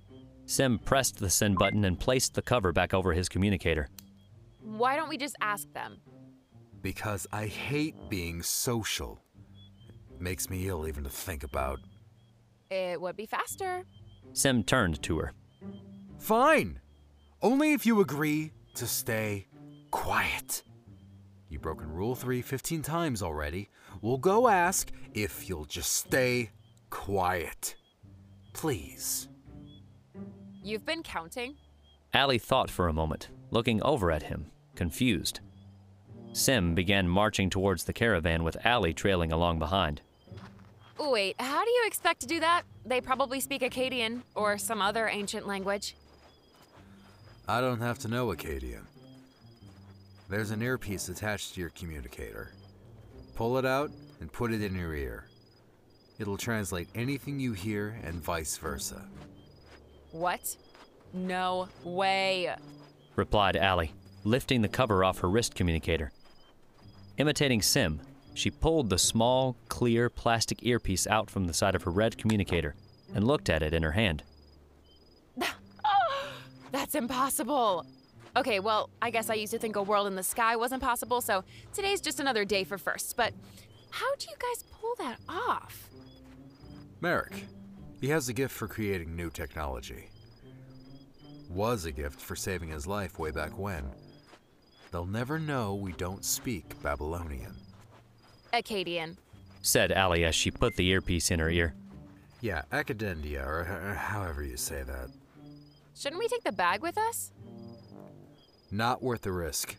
Sem 0.46 0.78
pressed 0.78 1.18
the 1.18 1.30
send 1.30 1.58
button 1.58 1.84
and 1.84 1.98
placed 1.98 2.34
the 2.34 2.42
cover 2.42 2.72
back 2.72 2.94
over 2.94 3.12
his 3.12 3.28
communicator. 3.28 3.88
Why 4.60 4.96
don't 4.96 5.08
we 5.08 5.16
just 5.16 5.36
ask 5.40 5.72
them? 5.72 5.98
Because 6.80 7.26
I 7.32 7.46
hate 7.46 7.94
being 8.08 8.42
social. 8.42 9.22
It 10.10 10.20
makes 10.20 10.50
me 10.50 10.68
ill 10.68 10.86
even 10.88 11.04
to 11.04 11.10
think 11.10 11.44
about. 11.44 11.78
It 12.70 13.00
would 13.00 13.16
be 13.16 13.26
faster. 13.26 13.84
Sem 14.32 14.64
turned 14.64 15.02
to 15.02 15.18
her. 15.18 15.32
Fine. 16.18 16.80
Only 17.40 17.72
if 17.72 17.84
you 17.86 18.00
agree 18.00 18.52
to 18.74 18.86
stay 18.86 19.46
quiet. 19.90 20.62
You've 21.48 21.62
broken 21.62 21.92
Rule 21.92 22.14
3 22.14 22.40
15 22.40 22.82
times 22.82 23.22
already. 23.22 23.68
We'll 24.00 24.16
go 24.16 24.48
ask 24.48 24.90
if 25.12 25.48
you'll 25.48 25.66
just 25.66 25.92
stay 25.92 26.50
quiet. 26.92 27.74
Please. 28.52 29.26
You've 30.62 30.84
been 30.84 31.02
counting? 31.02 31.56
Ally 32.12 32.36
thought 32.38 32.70
for 32.70 32.86
a 32.86 32.92
moment, 32.92 33.30
looking 33.50 33.82
over 33.82 34.12
at 34.12 34.24
him, 34.24 34.52
confused. 34.76 35.40
Sem 36.32 36.74
began 36.74 37.08
marching 37.08 37.48
towards 37.50 37.84
the 37.84 37.94
caravan 37.94 38.44
with 38.44 38.64
Ally 38.64 38.92
trailing 38.92 39.32
along 39.32 39.58
behind. 39.58 40.02
Wait, 40.98 41.34
how 41.40 41.64
do 41.64 41.70
you 41.70 41.82
expect 41.86 42.20
to 42.20 42.26
do 42.26 42.38
that? 42.40 42.62
They 42.84 43.00
probably 43.00 43.40
speak 43.40 43.62
Akkadian 43.62 44.20
or 44.34 44.58
some 44.58 44.82
other 44.82 45.08
ancient 45.08 45.46
language. 45.46 45.96
I 47.48 47.60
don't 47.60 47.80
have 47.80 47.98
to 48.00 48.08
know 48.08 48.28
Akkadian. 48.28 48.84
There's 50.28 50.50
an 50.50 50.62
earpiece 50.62 51.08
attached 51.08 51.54
to 51.54 51.60
your 51.60 51.70
communicator. 51.70 52.52
Pull 53.34 53.56
it 53.58 53.64
out 53.64 53.90
and 54.20 54.30
put 54.30 54.52
it 54.52 54.62
in 54.62 54.76
your 54.76 54.94
ear. 54.94 55.24
It'll 56.18 56.36
translate 56.36 56.88
anything 56.94 57.40
you 57.40 57.52
hear 57.52 57.98
and 58.04 58.14
vice 58.14 58.56
versa. 58.56 59.04
What? 60.12 60.56
No 61.12 61.68
way. 61.84 62.54
replied 63.16 63.56
Ally, 63.56 63.88
lifting 64.24 64.62
the 64.62 64.68
cover 64.68 65.04
off 65.04 65.18
her 65.18 65.28
wrist 65.28 65.54
communicator. 65.54 66.12
Imitating 67.18 67.60
Sem, 67.60 68.00
she 68.34 68.50
pulled 68.50 68.88
the 68.88 68.98
small, 68.98 69.56
clear 69.68 70.08
plastic 70.08 70.64
earpiece 70.64 71.06
out 71.06 71.30
from 71.30 71.46
the 71.46 71.52
side 71.52 71.74
of 71.74 71.82
her 71.82 71.90
red 71.90 72.16
communicator 72.16 72.74
and 73.14 73.26
looked 73.26 73.50
at 73.50 73.62
it 73.62 73.74
in 73.74 73.82
her 73.82 73.92
hand. 73.92 74.22
Oh, 75.84 76.32
that's 76.70 76.94
impossible. 76.94 77.84
Okay, 78.36 78.60
well, 78.60 78.88
I 79.02 79.10
guess 79.10 79.28
I 79.28 79.34
used 79.34 79.52
to 79.52 79.58
think 79.58 79.76
a 79.76 79.82
world 79.82 80.06
in 80.06 80.14
the 80.14 80.22
sky 80.22 80.56
wasn't 80.56 80.82
possible, 80.82 81.20
so 81.20 81.44
today's 81.74 82.00
just 82.00 82.18
another 82.20 82.44
day 82.46 82.64
for 82.64 82.78
firsts. 82.78 83.12
But 83.12 83.34
how 83.92 84.14
do 84.16 84.26
you 84.28 84.36
guys 84.38 84.64
pull 84.72 84.94
that 84.98 85.18
off? 85.28 85.88
Merrick, 87.00 87.44
he 88.00 88.08
has 88.08 88.28
a 88.28 88.32
gift 88.32 88.54
for 88.54 88.66
creating 88.66 89.14
new 89.14 89.30
technology. 89.30 90.08
Was 91.50 91.84
a 91.84 91.92
gift 91.92 92.20
for 92.20 92.34
saving 92.34 92.70
his 92.70 92.86
life 92.86 93.18
way 93.18 93.30
back 93.30 93.58
when. 93.58 93.84
They'll 94.90 95.04
never 95.06 95.38
know 95.38 95.74
we 95.74 95.92
don't 95.92 96.24
speak 96.24 96.80
Babylonian. 96.82 97.54
Akkadian. 98.52 99.16
Said 99.62 99.92
Ally 99.92 100.20
as 100.22 100.34
she 100.34 100.50
put 100.50 100.76
the 100.76 100.88
earpiece 100.88 101.30
in 101.30 101.38
her 101.38 101.50
ear. 101.50 101.74
Yeah, 102.40 102.62
Acadendia, 102.72 103.46
or 103.46 103.62
h- 103.92 103.96
however 103.96 104.42
you 104.42 104.56
say 104.56 104.82
that. 104.82 105.08
Shouldn't 105.94 106.18
we 106.18 106.28
take 106.28 106.42
the 106.44 106.52
bag 106.52 106.82
with 106.82 106.98
us? 106.98 107.30
Not 108.70 109.02
worth 109.02 109.22
the 109.22 109.32
risk. 109.32 109.76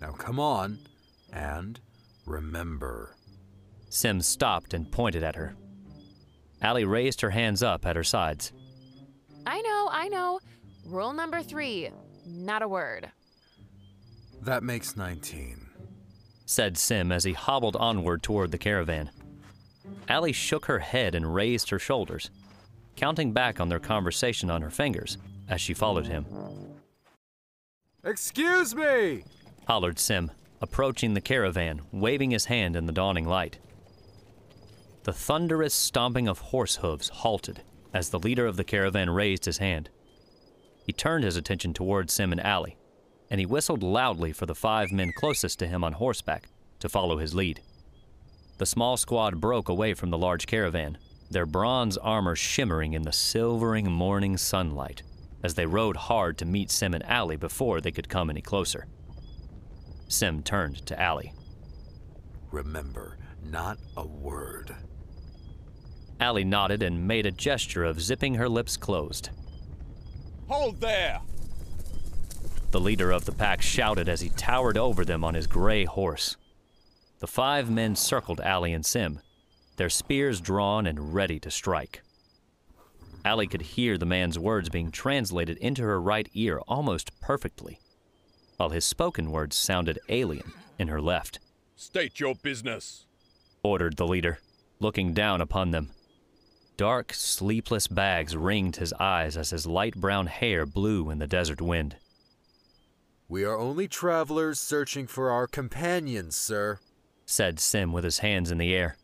Now 0.00 0.12
come 0.12 0.40
on, 0.40 0.78
and 1.32 1.78
remember. 2.24 3.15
Sem 3.88 4.20
stopped 4.20 4.74
and 4.74 4.90
pointed 4.90 5.22
at 5.22 5.36
her. 5.36 5.54
Ally 6.62 6.82
raised 6.82 7.20
her 7.20 7.30
hands 7.30 7.62
up 7.62 7.86
at 7.86 7.96
her 7.96 8.04
sides. 8.04 8.52
I 9.46 9.60
know, 9.62 9.88
I 9.90 10.08
know. 10.08 10.40
Rule 10.86 11.12
number 11.12 11.42
three 11.42 11.90
not 12.26 12.62
a 12.62 12.68
word. 12.68 13.10
That 14.42 14.62
makes 14.62 14.96
19. 14.96 15.66
said 16.44 16.76
Sem 16.76 17.10
as 17.12 17.24
he 17.24 17.32
hobbled 17.32 17.76
onward 17.76 18.22
toward 18.22 18.50
the 18.50 18.58
caravan. 18.58 19.10
Ally 20.08 20.32
shook 20.32 20.66
her 20.66 20.80
head 20.80 21.14
and 21.14 21.34
raised 21.34 21.70
her 21.70 21.78
shoulders, 21.78 22.30
counting 22.96 23.32
back 23.32 23.60
on 23.60 23.68
their 23.68 23.78
conversation 23.78 24.50
on 24.50 24.62
her 24.62 24.70
fingers 24.70 25.18
as 25.48 25.60
she 25.60 25.74
followed 25.74 26.06
him. 26.06 26.26
Excuse 28.04 28.74
me! 28.74 29.24
Hollered 29.66 29.98
Sem, 29.98 30.30
approaching 30.60 31.14
the 31.14 31.20
caravan, 31.20 31.80
waving 31.92 32.30
his 32.30 32.44
hand 32.44 32.76
in 32.76 32.86
the 32.86 32.92
dawning 32.92 33.26
light. 33.26 33.58
The 35.06 35.12
thunderous 35.12 35.72
stomping 35.72 36.26
of 36.26 36.40
horse 36.40 36.74
hooves 36.78 37.10
halted 37.10 37.62
as 37.94 38.08
the 38.08 38.18
leader 38.18 38.44
of 38.44 38.56
the 38.56 38.64
caravan 38.64 39.08
raised 39.08 39.44
his 39.44 39.58
hand. 39.58 39.88
He 40.84 40.92
turned 40.92 41.22
his 41.22 41.36
attention 41.36 41.72
towards 41.72 42.12
Sem 42.12 42.32
and 42.32 42.40
Ally, 42.40 42.70
and 43.30 43.38
he 43.38 43.46
whistled 43.46 43.84
loudly 43.84 44.32
for 44.32 44.46
the 44.46 44.54
five 44.56 44.90
men 44.90 45.12
closest 45.16 45.60
to 45.60 45.68
him 45.68 45.84
on 45.84 45.92
horseback 45.92 46.48
to 46.80 46.88
follow 46.88 47.18
his 47.18 47.36
lead. 47.36 47.60
The 48.58 48.66
small 48.66 48.96
squad 48.96 49.40
broke 49.40 49.68
away 49.68 49.94
from 49.94 50.10
the 50.10 50.18
large 50.18 50.48
caravan, 50.48 50.98
their 51.30 51.46
bronze 51.46 51.96
armor 51.98 52.34
shimmering 52.34 52.94
in 52.94 53.02
the 53.02 53.12
silvering 53.12 53.88
morning 53.88 54.36
sunlight 54.36 55.04
as 55.44 55.54
they 55.54 55.66
rode 55.66 55.96
hard 55.96 56.36
to 56.38 56.44
meet 56.44 56.72
Sem 56.72 56.94
and 56.94 57.06
Ally 57.06 57.36
before 57.36 57.80
they 57.80 57.92
could 57.92 58.08
come 58.08 58.28
any 58.28 58.42
closer. 58.42 58.88
Sem 60.08 60.42
turned 60.42 60.84
to 60.86 61.00
Ally. 61.00 61.30
Remember, 62.50 63.18
not 63.40 63.78
a 63.96 64.04
word. 64.04 64.74
Ally 66.18 66.42
nodded 66.42 66.82
and 66.82 67.06
made 67.06 67.26
a 67.26 67.30
gesture 67.30 67.84
of 67.84 68.00
zipping 68.00 68.34
her 68.34 68.48
lips 68.48 68.76
closed. 68.76 69.30
Hold 70.48 70.80
there! 70.80 71.20
The 72.70 72.80
leader 72.80 73.10
of 73.10 73.24
the 73.24 73.32
pack 73.32 73.62
shouted 73.62 74.08
as 74.08 74.20
he 74.20 74.30
towered 74.30 74.76
over 74.76 75.04
them 75.04 75.24
on 75.24 75.34
his 75.34 75.46
gray 75.46 75.84
horse. 75.84 76.36
The 77.20 77.26
five 77.26 77.70
men 77.70 77.96
circled 77.96 78.40
Ally 78.40 78.68
and 78.68 78.84
Sem, 78.84 79.20
their 79.76 79.90
spears 79.90 80.40
drawn 80.40 80.86
and 80.86 81.14
ready 81.14 81.38
to 81.40 81.50
strike. 81.50 82.02
Allie 83.24 83.46
could 83.46 83.62
hear 83.62 83.98
the 83.98 84.06
man's 84.06 84.38
words 84.38 84.68
being 84.68 84.90
translated 84.90 85.58
into 85.58 85.82
her 85.82 86.00
right 86.00 86.28
ear 86.34 86.60
almost 86.68 87.18
perfectly, 87.20 87.80
while 88.56 88.70
his 88.70 88.84
spoken 88.84 89.30
words 89.30 89.56
sounded 89.56 89.98
alien 90.08 90.52
in 90.78 90.88
her 90.88 91.00
left. 91.00 91.40
State 91.74 92.20
your 92.20 92.34
business. 92.34 93.04
ordered 93.62 93.96
the 93.96 94.06
leader, 94.06 94.38
looking 94.78 95.12
down 95.12 95.40
upon 95.40 95.72
them. 95.72 95.90
Dark, 96.76 97.14
sleepless 97.14 97.88
bags 97.88 98.36
ringed 98.36 98.76
his 98.76 98.92
eyes 98.94 99.36
as 99.36 99.50
his 99.50 99.66
light 99.66 99.96
brown 99.96 100.26
hair 100.26 100.66
blew 100.66 101.08
in 101.10 101.18
the 101.18 101.26
desert 101.26 101.60
wind. 101.60 101.96
We 103.28 103.44
are 103.44 103.56
only 103.56 103.88
travelers 103.88 104.60
searching 104.60 105.06
for 105.06 105.30
our 105.30 105.46
companions, 105.46 106.36
sir. 106.36 106.78
said 107.24 107.58
Sem 107.58 107.92
with 107.92 108.04
his 108.04 108.18
hands 108.18 108.50
in 108.50 108.58
the 108.58 108.74
air. 108.74 108.96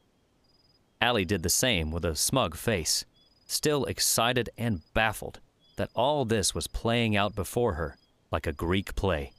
Ally 1.00 1.25
did 1.25 1.43
the 1.43 1.49
same 1.49 1.91
with 1.91 2.05
a 2.05 2.14
smug 2.14 2.57
face, 2.57 3.05
still 3.47 3.85
excited 3.87 4.50
and 4.59 4.83
baffled 4.95 5.41
that 5.76 5.91
all 5.95 6.25
this 6.25 6.55
was 6.55 6.67
playing 6.67 7.17
out 7.17 7.35
before 7.35 7.75
her 7.75 7.97
like 8.31 8.47
a 8.47 8.52
Greek 8.52 8.95
play. 8.95 9.33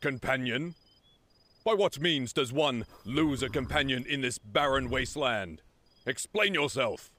Companion? 0.00 0.74
By 1.64 1.74
what 1.74 2.00
means 2.00 2.32
does 2.32 2.52
one 2.52 2.86
lose 3.04 3.42
a 3.42 3.48
companion 3.48 4.04
in 4.08 4.20
this 4.20 4.38
barren 4.38 4.90
wasteland? 4.90 5.60
Explain 6.06 6.54
yourself. 6.54 7.10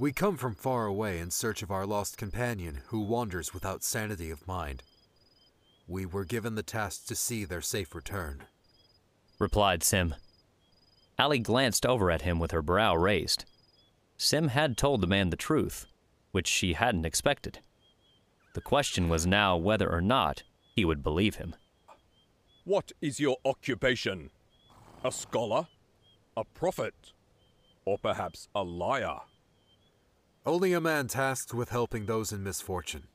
We 0.00 0.12
come 0.12 0.36
from 0.36 0.54
far 0.54 0.86
away 0.86 1.18
in 1.18 1.32
search 1.32 1.60
of 1.60 1.72
our 1.72 1.84
lost 1.84 2.16
companion 2.16 2.82
who 2.86 3.00
wanders 3.00 3.52
without 3.52 3.82
sanity 3.82 4.30
of 4.30 4.46
mind. 4.46 4.84
We 5.88 6.06
were 6.06 6.24
given 6.24 6.54
the 6.54 6.62
task 6.62 7.06
to 7.06 7.16
see 7.16 7.44
their 7.44 7.60
safe 7.60 7.96
return. 7.96 8.44
Replied 9.40 9.82
Sem. 9.82 10.14
Ally 11.18 11.38
glanced 11.38 11.84
over 11.84 12.12
at 12.12 12.22
him 12.22 12.38
with 12.38 12.52
her 12.52 12.62
brow 12.62 12.94
raised. 12.94 13.44
Sem 14.16 14.48
had 14.48 14.76
told 14.76 15.00
the 15.00 15.08
man 15.08 15.30
the 15.30 15.36
truth, 15.36 15.86
which 16.30 16.46
she 16.46 16.74
hadn't 16.74 17.04
expected. 17.04 17.58
The 18.54 18.60
question 18.60 19.08
was 19.08 19.26
now 19.26 19.56
whether 19.56 19.90
or 19.90 20.00
not 20.00 20.44
he 20.76 20.84
would 20.84 21.02
believe 21.02 21.36
him. 21.36 21.56
What 22.62 22.92
is 23.00 23.18
your 23.18 23.38
occupation? 23.44 24.30
A 25.04 25.10
scholar? 25.10 25.66
A 26.36 26.44
prophet? 26.44 26.94
Or 27.84 27.98
perhaps 27.98 28.46
a 28.54 28.62
liar? 28.62 29.22
Only 30.46 30.72
a 30.72 30.80
man 30.80 31.08
tasked 31.08 31.52
with 31.52 31.70
helping 31.70 32.06
those 32.06 32.32
in 32.32 32.42
misfortune. 32.42 33.08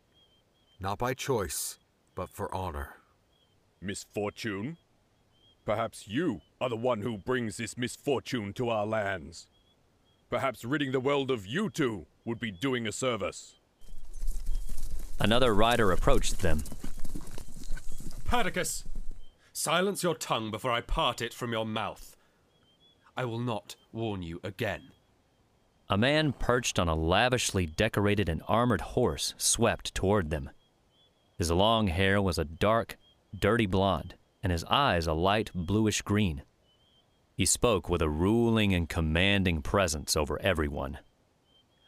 Not 0.80 1.00
by 1.00 1.14
choice, 1.14 1.80
but 2.16 2.30
for 2.30 2.54
honor. 2.54 2.96
Misfortune? 3.82 4.78
Perhaps 5.66 6.08
you 6.08 6.42
are 6.60 6.70
the 6.70 6.76
one 6.76 7.02
who 7.02 7.18
brings 7.18 7.58
this 7.58 7.78
misfortune 7.78 8.54
to 8.54 8.70
our 8.70 8.86
lands. 8.86 9.48
Perhaps 10.30 10.66
ridding 10.66 10.92
the 10.92 11.00
world 11.00 11.32
of 11.32 11.48
you 11.48 11.70
two 11.70 12.06
would 12.26 12.40
be 12.40 12.52
doing 12.52 12.86
a 12.86 12.92
service. 12.92 13.56
Another 15.20 15.54
rider 15.54 15.92
approached 15.92 16.40
them. 16.40 16.64
Perdiccas, 18.26 18.84
silence 19.54 20.04
your 20.04 20.16
tongue 20.16 20.52
before 20.52 20.72
I 20.72 20.82
part 20.82 21.22
it 21.22 21.34
from 21.34 21.52
your 21.52 21.66
mouth. 21.66 22.16
I 23.16 23.26
will 23.26 23.40
not 23.40 23.76
warn 23.92 24.24
you 24.24 24.40
again. 24.44 24.92
A 25.94 25.98
man 25.98 26.34
perched 26.34 26.80
on 26.80 26.88
a 26.88 26.96
lavishly 26.96 27.68
decorated 27.68 28.28
and 28.28 28.42
armored 28.48 28.82
horse 28.82 29.36
swept 29.38 29.94
toward 29.94 30.32
them. 30.32 30.50
His 31.38 31.52
long 31.52 31.86
hair 31.86 32.20
was 32.20 32.40
a 32.40 32.46
dark, 32.46 32.98
dirty 33.38 33.68
blonde, 33.68 34.16
and 34.42 34.52
his 34.52 34.64
eyes 34.64 35.06
a 35.06 35.14
light 35.14 35.52
bluish 35.54 36.02
green. 36.02 36.42
He 37.38 37.46
spoke 37.46 37.90
with 37.90 38.02
a 38.02 38.10
ruling 38.10 38.74
and 38.74 38.90
commanding 38.90 39.62
presence 39.62 40.18
over 40.18 40.42
everyone. 40.42 40.98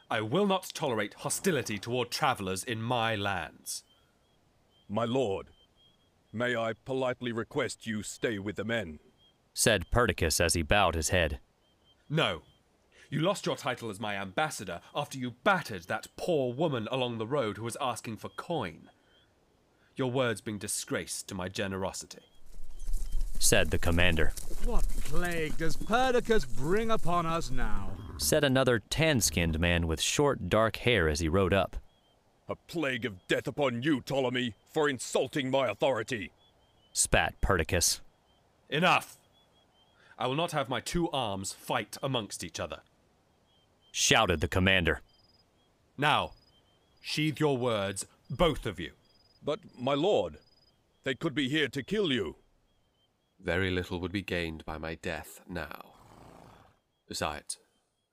I 0.08 0.22
will 0.22 0.46
not 0.46 0.70
tolerate 0.76 1.16
hostility 1.16 1.80
toward 1.80 2.12
travelers 2.12 2.64
in 2.64 2.84
my 2.84 3.16
lands. 3.16 3.84
My 4.88 5.06
lord, 5.06 5.48
may 6.32 6.56
I 6.56 6.74
politely 6.74 7.32
request 7.32 7.88
you 7.88 8.04
stay 8.04 8.38
with 8.38 8.58
the 8.58 8.66
men? 8.66 9.00
Said 9.56 9.90
Perdiccas 9.90 10.40
as 10.40 10.54
he 10.54 10.62
bowed 10.62 10.94
his 10.94 11.10
head. 11.10 11.40
No. 12.08 12.44
You 13.10 13.22
lost 13.22 13.46
your 13.46 13.56
title 13.56 13.90
as 13.90 14.00
my 14.00 14.16
ambassador 14.16 14.82
after 14.96 15.18
you 15.18 15.32
battered 15.44 15.84
that 15.84 16.08
poor 16.18 16.54
woman 16.54 16.88
along 16.92 17.18
the 17.18 17.28
road 17.28 17.58
who 17.58 17.64
was 17.64 17.78
asking 17.80 18.18
for 18.18 18.30
coin. 18.30 18.90
Your 19.96 20.12
words 20.12 20.42
bring 20.42 20.58
disgrace 20.58 21.24
to 21.24 21.36
my 21.36 21.48
generosity. 21.48 22.24
Said 23.40 23.70
the 23.70 23.78
commander. 23.78 24.34
What 24.66 24.88
plague 25.04 25.58
does 25.58 25.76
Perdiccas 25.76 26.46
bring 26.46 26.90
upon 26.90 27.26
us 27.26 27.52
now? 27.52 27.92
Said 28.18 28.44
another 28.44 28.80
tan 28.90 29.22
skinned 29.22 29.60
man 29.60 29.88
with 29.88 30.02
short, 30.02 30.50
dark 30.50 30.78
hair 30.78 31.08
as 31.08 31.20
he 31.20 31.30
rode 31.30 31.54
up. 31.54 31.76
A 32.48 32.56
plague 32.56 33.06
of 33.06 33.28
death 33.28 33.48
upon 33.48 33.82
you, 33.82 34.02
Ptolemy, 34.02 34.54
for 34.72 34.90
insulting 34.90 35.52
my 35.52 35.68
authority. 35.68 36.32
Spat 36.94 37.40
Perdiccas. 37.42 38.02
Enough! 38.70 39.18
I 40.18 40.28
will 40.28 40.36
not 40.36 40.54
have 40.54 40.70
my 40.70 40.80
two 40.80 41.10
arms 41.12 41.52
fight 41.52 41.98
amongst 42.02 42.44
each 42.44 42.60
other. 42.60 42.82
Shouted 43.98 44.42
the 44.42 44.50
commander. 44.50 45.00
Now, 45.98 46.34
sheathe 47.02 47.40
your 47.40 47.56
words, 47.56 48.06
both 48.30 48.66
of 48.66 48.78
you. 48.78 48.92
But, 49.42 49.62
my 49.80 49.94
lord, 49.94 50.36
they 51.06 51.16
could 51.16 51.34
be 51.34 51.48
here 51.48 51.70
to 51.70 51.82
kill 51.82 52.12
you. 52.12 52.36
Very 53.42 53.72
little 53.72 54.02
would 54.02 54.12
be 54.12 54.22
gained 54.22 54.66
by 54.66 54.78
my 54.78 54.96
death 54.96 55.40
now. 55.48 55.94
Besides, 57.08 57.58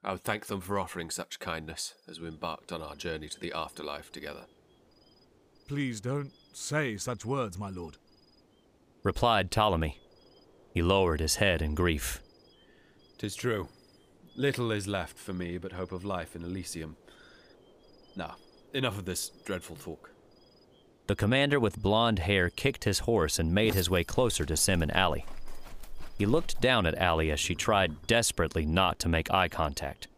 I 0.05 0.13
would 0.13 0.23
thank 0.23 0.47
them 0.47 0.61
for 0.61 0.79
offering 0.79 1.11
such 1.11 1.41
kindness 1.41 1.95
as 2.09 2.21
we 2.21 2.29
embarked 2.29 2.71
on 2.71 2.81
our 2.81 2.95
journey 2.95 3.29
to 3.29 3.41
the 3.41 3.53
afterlife 3.53 4.13
together. 4.13 4.45
Please 5.67 6.01
don't 6.01 6.31
say 6.53 6.97
such 6.97 7.25
words, 7.25 7.59
my 7.59 7.71
lord. 7.71 7.97
Replied 9.03 9.51
Ptolemy. 9.51 9.99
He 10.73 10.81
lowered 10.81 11.19
his 11.19 11.35
head 11.35 11.61
in 11.61 11.75
grief. 11.75 12.21
Tis 13.19 13.35
true. 13.35 13.67
Little 14.37 14.73
is 14.73 14.89
left 14.89 15.19
for 15.19 15.33
me 15.33 15.59
but 15.59 15.73
hope 15.73 15.93
of 15.93 16.05
life 16.05 16.35
in 16.35 16.43
Elysium. 16.43 16.97
Now, 18.17 18.37
enough 18.73 18.99
of 18.99 19.05
this 19.05 19.31
dreadful 19.45 19.77
talk. 19.77 20.11
The 21.07 21.17
commander 21.17 21.61
with 21.61 21.83
blond 21.83 22.21
hair 22.21 22.49
kicked 22.49 22.85
his 22.85 23.01
horse 23.01 23.39
and 23.39 23.55
made 23.55 23.75
his 23.75 23.91
way 23.91 24.05
closer 24.05 24.45
to 24.47 24.57
Sem 24.57 24.83
and 24.83 24.95
Ally. 24.95 25.21
He 26.17 26.27
looked 26.27 26.61
down 26.61 26.87
at 26.87 26.97
Ally 26.97 27.29
as 27.29 27.41
she 27.41 27.55
tried 27.55 28.07
desperately 28.07 28.65
not 28.65 28.99
to 29.01 29.09
make 29.09 29.33
eye 29.33 29.49
contact. 29.49 30.09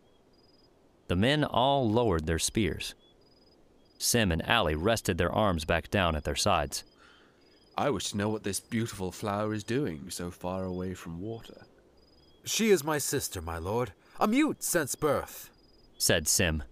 The 1.08 1.16
men 1.16 1.44
all 1.44 1.90
lowered 1.90 2.26
their 2.26 2.38
spears. 2.38 2.94
Sem 3.98 4.30
and 4.30 4.46
Ally 4.48 4.74
rested 4.74 5.18
their 5.18 5.32
arms 5.32 5.64
back 5.64 5.90
down 5.90 6.14
at 6.14 6.24
their 6.24 6.36
sides. 6.36 6.84
I 7.76 7.90
wish 7.90 8.10
to 8.10 8.16
know 8.16 8.28
what 8.28 8.44
this 8.44 8.60
beautiful 8.60 9.10
flower 9.10 9.52
is 9.54 9.64
doing 9.64 10.10
so 10.10 10.30
far 10.30 10.64
away 10.64 10.94
from 10.94 11.20
water. 11.20 11.66
She 12.44 12.70
is 12.70 12.84
my 12.84 12.98
sister, 12.98 13.40
my 13.40 13.58
lord. 13.58 13.92
A 14.24 14.26
mute 14.26 14.62
since 14.62 14.94
birth, 14.94 15.50
said 15.98 16.26
Sem. 16.26 16.62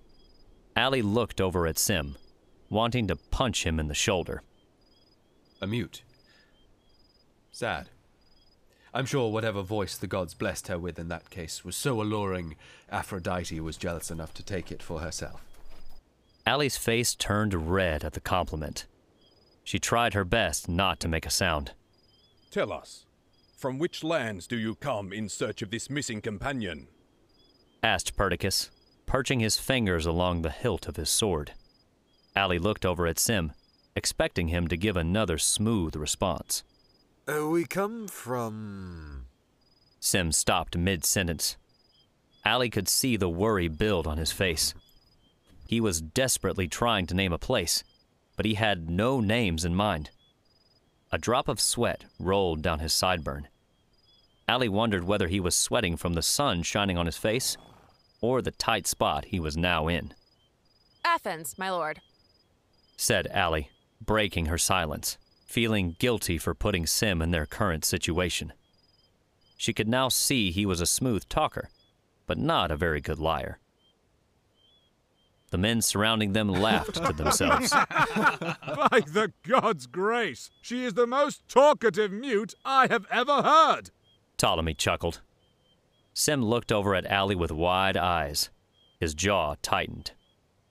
Ally 0.75 1.03
looked 1.03 1.39
over 1.39 1.67
at 1.67 1.79
Sem, 1.79 2.17
wanting 2.71 3.07
to 3.09 3.17
punch 3.31 3.67
him 3.67 3.79
in 3.79 3.89
the 3.89 3.95
shoulder. 3.95 4.43
A 5.61 5.67
mute. 5.67 6.03
Sad. 7.51 7.91
I'm 8.95 9.05
sure 9.05 9.31
whatever 9.31 9.61
voice 9.61 9.99
the 9.99 10.07
gods 10.07 10.33
blessed 10.33 10.69
her 10.69 10.79
with 10.79 10.99
in 10.99 11.09
that 11.09 11.29
case 11.29 11.63
was 11.63 11.77
so 11.77 12.01
alluring, 12.01 12.57
Aphrodite 12.91 13.61
was 13.61 13.77
jealous 13.77 14.11
enough 14.11 14.33
to 14.33 14.43
take 14.43 14.73
it 14.73 14.83
for 14.83 15.01
herself. 15.01 15.43
Ally's 16.47 16.79
face 16.79 17.15
turned 17.15 17.71
red 17.71 18.03
at 18.03 18.15
the 18.15 18.21
compliment. 18.21 18.87
She 19.63 19.79
tried 19.79 20.15
her 20.15 20.25
best 20.25 20.71
not 20.71 21.01
to 21.01 21.07
make 21.09 21.27
a 21.27 21.31
sound. 21.31 21.73
Tell 22.51 22.73
us, 22.73 23.05
from 23.59 23.79
which 23.79 24.03
lands 24.03 24.47
do 24.47 24.57
you 24.57 24.75
come 24.75 25.13
in 25.13 25.29
search 25.29 25.61
of 25.61 25.71
this 25.71 25.91
missing 25.91 26.23
companion? 26.23 26.89
Asked 27.85 28.17
Perdiccas, 28.17 28.71
perching 29.07 29.41
his 29.41 29.59
fingers 29.59 30.07
along 30.07 30.43
the 30.43 30.51
hilt 30.51 30.87
of 30.87 30.95
his 30.95 31.11
sword. 31.11 31.53
Ally 32.37 32.57
looked 32.57 32.87
over 32.87 33.09
at 33.09 33.19
Sem, 33.19 33.53
expecting 33.97 34.49
him 34.49 34.69
to 34.69 34.77
give 34.77 34.97
another 34.97 35.37
smooth 35.37 35.97
response. 35.97 36.63
Uh, 37.27 37.49
we 37.49 37.65
come 37.65 38.07
from. 38.07 39.27
Sem 39.99 40.31
stopped 40.31 40.77
mid 40.77 41.05
sentence. 41.05 41.57
Ally 42.45 42.69
could 42.69 42.89
see 42.89 43.17
the 43.17 43.29
worry 43.29 43.67
build 43.67 44.07
on 44.07 44.17
his 44.17 44.31
face. 44.31 44.75
He 45.67 45.81
was 45.81 46.01
desperately 46.01 46.69
trying 46.69 47.07
to 47.07 47.15
name 47.15 47.33
a 47.33 47.39
place, 47.39 47.83
but 48.37 48.47
he 48.47 48.55
had 48.55 48.91
no 48.91 49.21
names 49.21 49.65
in 49.65 49.75
mind. 49.75 50.11
A 51.11 51.19
drop 51.19 51.49
of 51.49 51.61
sweat 51.61 52.05
rolled 52.21 52.63
down 52.63 52.79
his 52.79 52.93
sideburn. 52.93 53.47
Ally 54.49 54.69
wondered 54.69 55.05
whether 55.05 55.29
he 55.29 55.41
was 55.41 55.55
sweating 55.55 55.97
from 55.97 56.15
the 56.15 56.23
sun 56.23 56.63
shining 56.63 56.97
on 56.97 57.07
his 57.07 57.17
face 57.17 57.57
or 58.23 58.41
the 58.41 58.53
tight 58.53 58.87
spot 58.87 59.27
he 59.27 59.39
was 59.39 59.59
now 59.59 59.89
in. 59.89 60.15
Athens, 61.05 61.59
my 61.59 61.69
lord, 61.69 62.01
said 62.97 63.27
Ally, 63.27 63.65
breaking 64.01 64.47
her 64.47 64.57
silence, 64.57 65.19
feeling 65.45 65.97
guilty 65.99 66.39
for 66.39 66.55
putting 66.55 66.87
Sem 66.87 67.21
in 67.21 67.33
their 67.33 67.45
current 67.45 67.85
situation. 67.85 68.55
She 69.59 69.75
could 69.75 69.89
now 69.89 70.09
see 70.09 70.51
he 70.51 70.65
was 70.65 70.81
a 70.81 70.87
smooth 70.87 71.29
talker, 71.29 71.69
but 72.27 72.39
not 72.39 72.71
a 72.71 72.77
very 72.77 73.01
good 73.01 73.19
liar. 73.19 73.59
The 75.51 75.59
men 75.59 75.83
surrounding 75.83 76.33
them 76.33 76.49
laughed 76.49 76.95
to 76.95 77.13
themselves. 77.13 77.71
By 77.91 79.03
the 79.07 79.33
gods' 79.47 79.87
grace, 79.87 80.51
she 80.63 80.85
is 80.85 80.95
the 80.95 81.07
most 81.07 81.47
talkative 81.47 82.11
mute 82.11 82.55
I 82.65 82.87
have 82.87 83.05
ever 83.11 83.43
heard. 83.43 83.91
Ptolemy 84.39 84.75
chuckled. 84.75 85.21
Sem 86.15 86.45
looked 86.45 86.71
over 86.71 86.95
at 86.95 87.07
Ally 87.07 87.35
with 87.35 87.51
wide 87.51 87.97
eyes. 87.97 88.51
His 89.01 89.15
jaw 89.15 89.57
tightened. 89.63 90.13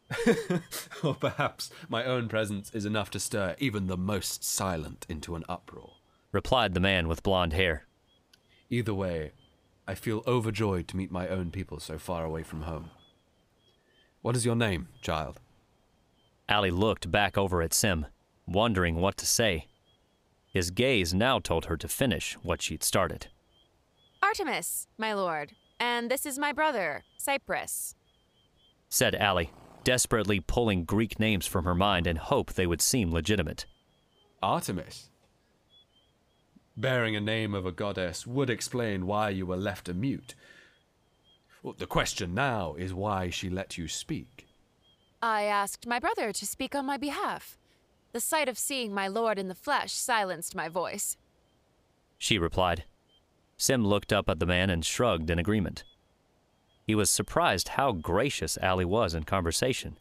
or 0.27 0.61
oh, 1.03 1.13
perhaps 1.13 1.71
my 1.87 2.03
own 2.03 2.27
presence 2.27 2.69
is 2.73 2.85
enough 2.85 3.09
to 3.11 3.19
stir 3.19 3.55
even 3.59 3.87
the 3.87 3.97
most 3.97 4.43
silent 4.43 5.05
into 5.09 5.35
an 5.35 5.43
uproar. 5.47 5.93
Replied 6.31 6.73
the 6.73 6.79
man 6.79 7.07
with 7.07 7.23
blond 7.23 7.53
hair. 7.53 7.85
Either 8.69 8.93
way, 8.93 9.31
I 9.87 9.95
feel 9.95 10.23
overjoyed 10.27 10.87
to 10.89 10.97
meet 10.97 11.11
my 11.11 11.27
own 11.27 11.51
people 11.51 11.79
so 11.79 11.97
far 11.97 12.23
away 12.23 12.43
from 12.43 12.63
home. 12.63 12.91
What 14.21 14.35
is 14.35 14.45
your 14.45 14.55
name, 14.55 14.89
child? 15.01 15.39
Ally 16.47 16.69
looked 16.69 17.11
back 17.11 17.37
over 17.37 17.61
at 17.61 17.73
Sem, 17.73 18.05
wondering 18.45 18.95
what 18.95 19.17
to 19.17 19.25
say. 19.25 19.67
His 20.53 20.71
gaze 20.71 21.13
now 21.13 21.39
told 21.39 21.65
her 21.65 21.77
to 21.77 21.87
finish 21.87 22.33
what 22.43 22.61
she'd 22.61 22.83
started. 22.83 23.27
Artemis, 24.21 24.87
my 24.97 25.13
lord. 25.13 25.53
And 25.79 26.09
this 26.09 26.25
is 26.25 26.37
my 26.37 26.53
brother, 26.53 27.03
Cyprus. 27.17 27.95
Said 28.89 29.15
Ally, 29.15 29.45
desperately 29.83 30.39
pulling 30.39 30.83
Greek 30.83 31.19
names 31.19 31.45
from 31.45 31.65
her 31.65 31.75
mind 31.75 32.05
in 32.05 32.17
hope 32.17 32.53
they 32.53 32.67
would 32.67 32.81
seem 32.81 33.11
legitimate. 33.11 33.65
Artemis? 34.43 35.09
Bearing 36.77 37.15
a 37.15 37.21
name 37.21 37.53
of 37.53 37.65
a 37.65 37.71
goddess 37.71 38.25
would 38.25 38.49
explain 38.49 39.05
why 39.05 39.29
you 39.29 39.45
were 39.45 39.57
left 39.57 39.89
a 39.89 39.93
mute. 39.93 40.35
Well, 41.63 41.75
the 41.77 41.85
question 41.85 42.33
now 42.33 42.75
is 42.75 42.93
why 42.93 43.29
she 43.29 43.49
let 43.49 43.77
you 43.77 43.87
speak. 43.87 44.47
I 45.21 45.43
asked 45.43 45.85
my 45.85 45.99
brother 45.99 46.31
to 46.31 46.45
speak 46.45 46.73
on 46.73 46.85
my 46.85 46.97
behalf. 46.97 47.57
The 48.13 48.19
sight 48.19 48.49
of 48.49 48.57
seeing 48.57 48.93
my 48.93 49.07
lord 49.07 49.37
in 49.37 49.47
the 49.47 49.55
flesh 49.55 49.93
silenced 49.93 50.55
my 50.55 50.67
voice. 50.67 51.17
She 52.17 52.37
replied. 52.37 52.83
Sem 53.61 53.85
looked 53.85 54.11
up 54.11 54.27
at 54.27 54.39
the 54.39 54.47
man 54.47 54.71
and 54.71 54.83
shrugged 54.83 55.29
in 55.29 55.37
agreement. 55.37 55.83
He 56.87 56.95
was 56.95 57.11
surprised 57.11 57.67
how 57.67 57.91
gracious 57.91 58.57
Ally 58.59 58.85
was 58.85 59.13
in 59.13 59.23
conversation, 59.23 59.99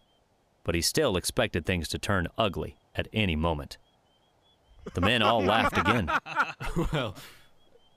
but 0.64 0.74
he 0.74 0.80
still 0.80 1.14
expected 1.14 1.66
things 1.66 1.86
to 1.88 1.98
turn 1.98 2.28
ugly 2.38 2.78
at 2.94 3.06
any 3.12 3.36
moment. 3.36 3.76
The 4.94 5.02
men 5.02 5.20
all 5.20 5.44
laughed 5.44 5.76
again. 5.76 6.10
well, 6.90 7.16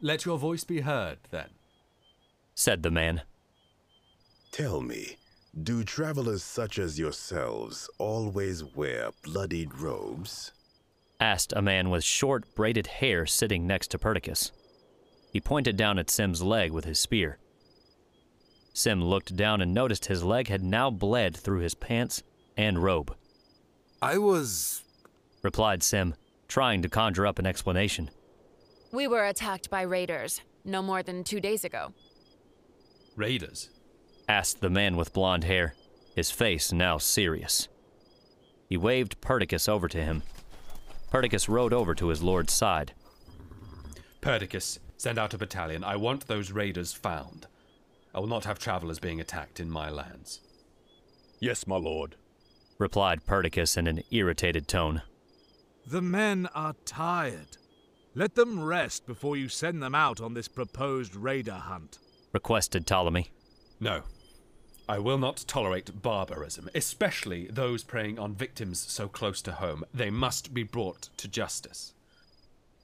let 0.01 0.25
your 0.25 0.37
voice 0.37 0.65
be 0.65 0.81
heard, 0.81 1.19
then, 1.31 1.47
said 2.53 2.83
the 2.83 2.91
man. 2.91 3.21
Tell 4.51 4.81
me, 4.81 5.15
do 5.63 5.85
travelers 5.85 6.43
such 6.43 6.77
as 6.77 6.99
yourselves 6.99 7.89
always 7.99 8.65
wear 8.65 9.11
bloodied 9.23 9.73
robes? 9.75 10.51
asked 11.21 11.53
a 11.55 11.61
man 11.61 11.89
with 11.89 12.03
short, 12.03 12.53
braided 12.53 12.87
hair 12.87 13.25
sitting 13.25 13.65
next 13.65 13.87
to 13.91 13.97
Perdiccas. 13.97 14.51
He 15.33 15.41
pointed 15.41 15.75
down 15.75 15.97
at 15.97 16.11
Sem's 16.11 16.43
leg 16.43 16.71
with 16.71 16.85
his 16.85 16.99
spear. 16.99 17.39
Sem 18.71 19.03
looked 19.03 19.35
down 19.35 19.61
and 19.61 19.73
noticed 19.73 20.05
his 20.05 20.23
leg 20.23 20.47
had 20.47 20.63
now 20.63 20.91
bled 20.91 21.35
through 21.35 21.59
his 21.59 21.73
pants 21.73 22.21
and 22.55 22.83
robe. 22.83 23.15
I 23.99 24.19
was. 24.19 24.83
replied 25.41 25.81
Sem, 25.81 26.13
trying 26.47 26.83
to 26.83 26.89
conjure 26.89 27.25
up 27.25 27.39
an 27.39 27.47
explanation. 27.47 28.11
We 28.91 29.07
were 29.07 29.25
attacked 29.25 29.71
by 29.71 29.81
raiders 29.81 30.41
no 30.63 30.83
more 30.83 31.01
than 31.01 31.23
two 31.23 31.39
days 31.39 31.65
ago. 31.65 31.93
Raiders? 33.15 33.71
asked 34.29 34.61
the 34.61 34.69
man 34.69 34.95
with 34.95 35.13
blond 35.13 35.43
hair, 35.45 35.73
his 36.15 36.29
face 36.29 36.71
now 36.71 36.99
serious. 36.99 37.67
He 38.69 38.77
waved 38.77 39.19
Perdiccas 39.19 39.67
over 39.67 39.87
to 39.87 40.01
him. 40.01 40.21
Perdiccas 41.11 41.49
rode 41.49 41.73
over 41.73 41.95
to 41.95 42.07
his 42.09 42.21
lord's 42.21 42.53
side. 42.53 42.93
Perdiccas, 44.21 44.79
send 45.03 45.19
out 45.19 45.33
a 45.33 45.37
battalion. 45.37 45.83
I 45.83 45.97
want 45.97 46.27
those 46.27 46.53
raiders 46.53 46.93
found. 46.93 47.45
I 48.15 48.21
will 48.21 48.27
not 48.27 48.45
have 48.45 48.57
travelers 48.57 48.99
being 48.99 49.19
attacked 49.19 49.59
in 49.59 49.69
my 49.69 49.89
lands. 49.89 50.39
Yes, 51.41 51.67
my 51.67 51.75
lord, 51.75 52.15
replied 52.77 53.25
Perdiccas 53.25 53.75
in 53.75 53.87
an 53.87 54.03
irritated 54.11 54.65
tone. 54.69 55.01
The 55.85 56.01
men 56.01 56.47
are 56.55 56.75
tired. 56.85 57.57
Let 58.15 58.35
them 58.35 58.63
rest 58.63 59.05
before 59.05 59.35
you 59.35 59.49
send 59.49 59.83
them 59.83 59.93
out 59.93 60.21
on 60.21 60.35
this 60.35 60.47
proposed 60.47 61.17
raider 61.17 61.51
hunt, 61.51 61.99
requested 62.31 62.87
Ptolemy. 62.87 63.29
No. 63.81 64.03
I 64.87 64.99
will 64.99 65.17
not 65.17 65.43
tolerate 65.47 66.01
barbarism, 66.01 66.69
especially 66.73 67.47
those 67.47 67.83
preying 67.83 68.19
on 68.19 68.35
victims 68.35 68.79
so 68.79 69.09
close 69.09 69.41
to 69.41 69.53
home. 69.53 69.83
They 69.93 70.09
must 70.09 70.53
be 70.53 70.63
brought 70.63 71.09
to 71.17 71.27
justice. 71.27 71.93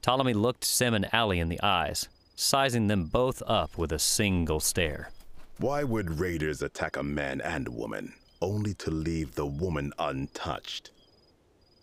Ptolemy 0.02 0.32
looked 0.32 0.64
Sem 0.64 0.94
and 0.94 1.12
Ally 1.12 1.36
in 1.36 1.48
the 1.48 1.60
eyes, 1.62 2.08
sizing 2.34 2.86
them 2.86 3.04
both 3.04 3.42
up 3.46 3.76
with 3.76 3.92
a 3.92 3.98
single 3.98 4.60
stare. 4.60 5.10
Why 5.58 5.84
would 5.84 6.18
raiders 6.18 6.62
attack 6.62 6.96
a 6.96 7.02
man 7.02 7.40
and 7.42 7.68
woman, 7.68 8.14
only 8.40 8.72
to 8.74 8.90
leave 8.90 9.34
the 9.34 9.46
woman 9.46 9.92
untouched? 9.98 10.90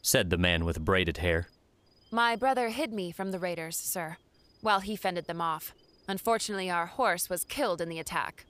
said 0.01 0.29
the 0.29 0.37
man 0.37 0.65
with 0.65 0.83
braided 0.83 1.17
hair. 1.17 1.49
My 2.11 2.35
brother 2.35 2.69
hid 2.69 2.93
me 2.93 3.11
from 3.11 3.31
the 3.31 3.39
raiders, 3.39 3.77
sir, 3.77 4.17
while 4.61 4.79
he 4.79 4.95
fended 4.95 5.27
them 5.27 5.41
off. 5.41 5.73
Unfortunately, 6.07 6.69
our 6.71 6.85
horse 6.85 7.29
was 7.29 7.43
killed 7.43 7.81
in 7.81 7.89
the 7.89 7.99
attack, 7.99 8.45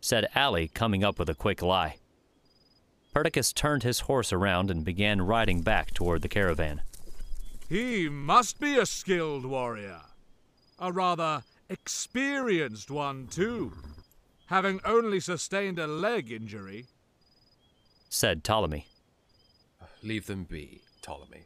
said 0.00 0.28
Ally, 0.34 0.68
coming 0.72 1.04
up 1.04 1.18
with 1.18 1.28
a 1.28 1.34
quick 1.34 1.60
lie. 1.60 1.96
Perdiccas 3.12 3.52
turned 3.52 3.82
his 3.82 4.00
horse 4.00 4.32
around 4.32 4.70
and 4.70 4.84
began 4.84 5.20
riding 5.20 5.62
back 5.62 5.92
toward 5.92 6.22
the 6.22 6.28
caravan. 6.28 6.82
He 7.70 8.08
must 8.08 8.58
be 8.58 8.78
a 8.78 8.84
skilled 8.84 9.46
warrior. 9.46 10.00
A 10.80 10.90
rather 10.90 11.44
experienced 11.68 12.90
one, 12.90 13.28
too, 13.28 13.72
having 14.46 14.80
only 14.84 15.20
sustained 15.20 15.78
a 15.78 15.86
leg 15.86 16.32
injury, 16.32 16.86
said 18.08 18.42
Ptolemy. 18.42 18.88
Leave 20.02 20.26
them 20.26 20.42
be, 20.42 20.80
Ptolemy. 21.00 21.44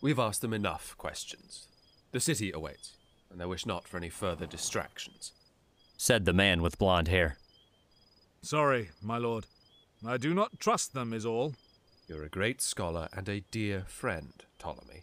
We've 0.00 0.18
asked 0.18 0.40
them 0.40 0.54
enough 0.54 0.96
questions. 0.96 1.68
The 2.12 2.20
city 2.20 2.50
awaits, 2.50 2.96
and 3.30 3.42
I 3.42 3.46
wish 3.46 3.66
not 3.66 3.86
for 3.86 3.98
any 3.98 4.08
further 4.08 4.46
distractions, 4.46 5.32
said 5.98 6.24
the 6.24 6.32
man 6.32 6.62
with 6.62 6.78
blond 6.78 7.08
hair. 7.08 7.36
Sorry, 8.40 8.92
my 9.02 9.18
lord. 9.18 9.44
I 10.06 10.16
do 10.16 10.32
not 10.32 10.58
trust 10.58 10.94
them, 10.94 11.12
is 11.12 11.26
all. 11.26 11.52
You're 12.08 12.24
a 12.24 12.30
great 12.30 12.62
scholar 12.62 13.08
and 13.12 13.28
a 13.28 13.40
dear 13.50 13.84
friend, 13.86 14.32
Ptolemy. 14.58 15.02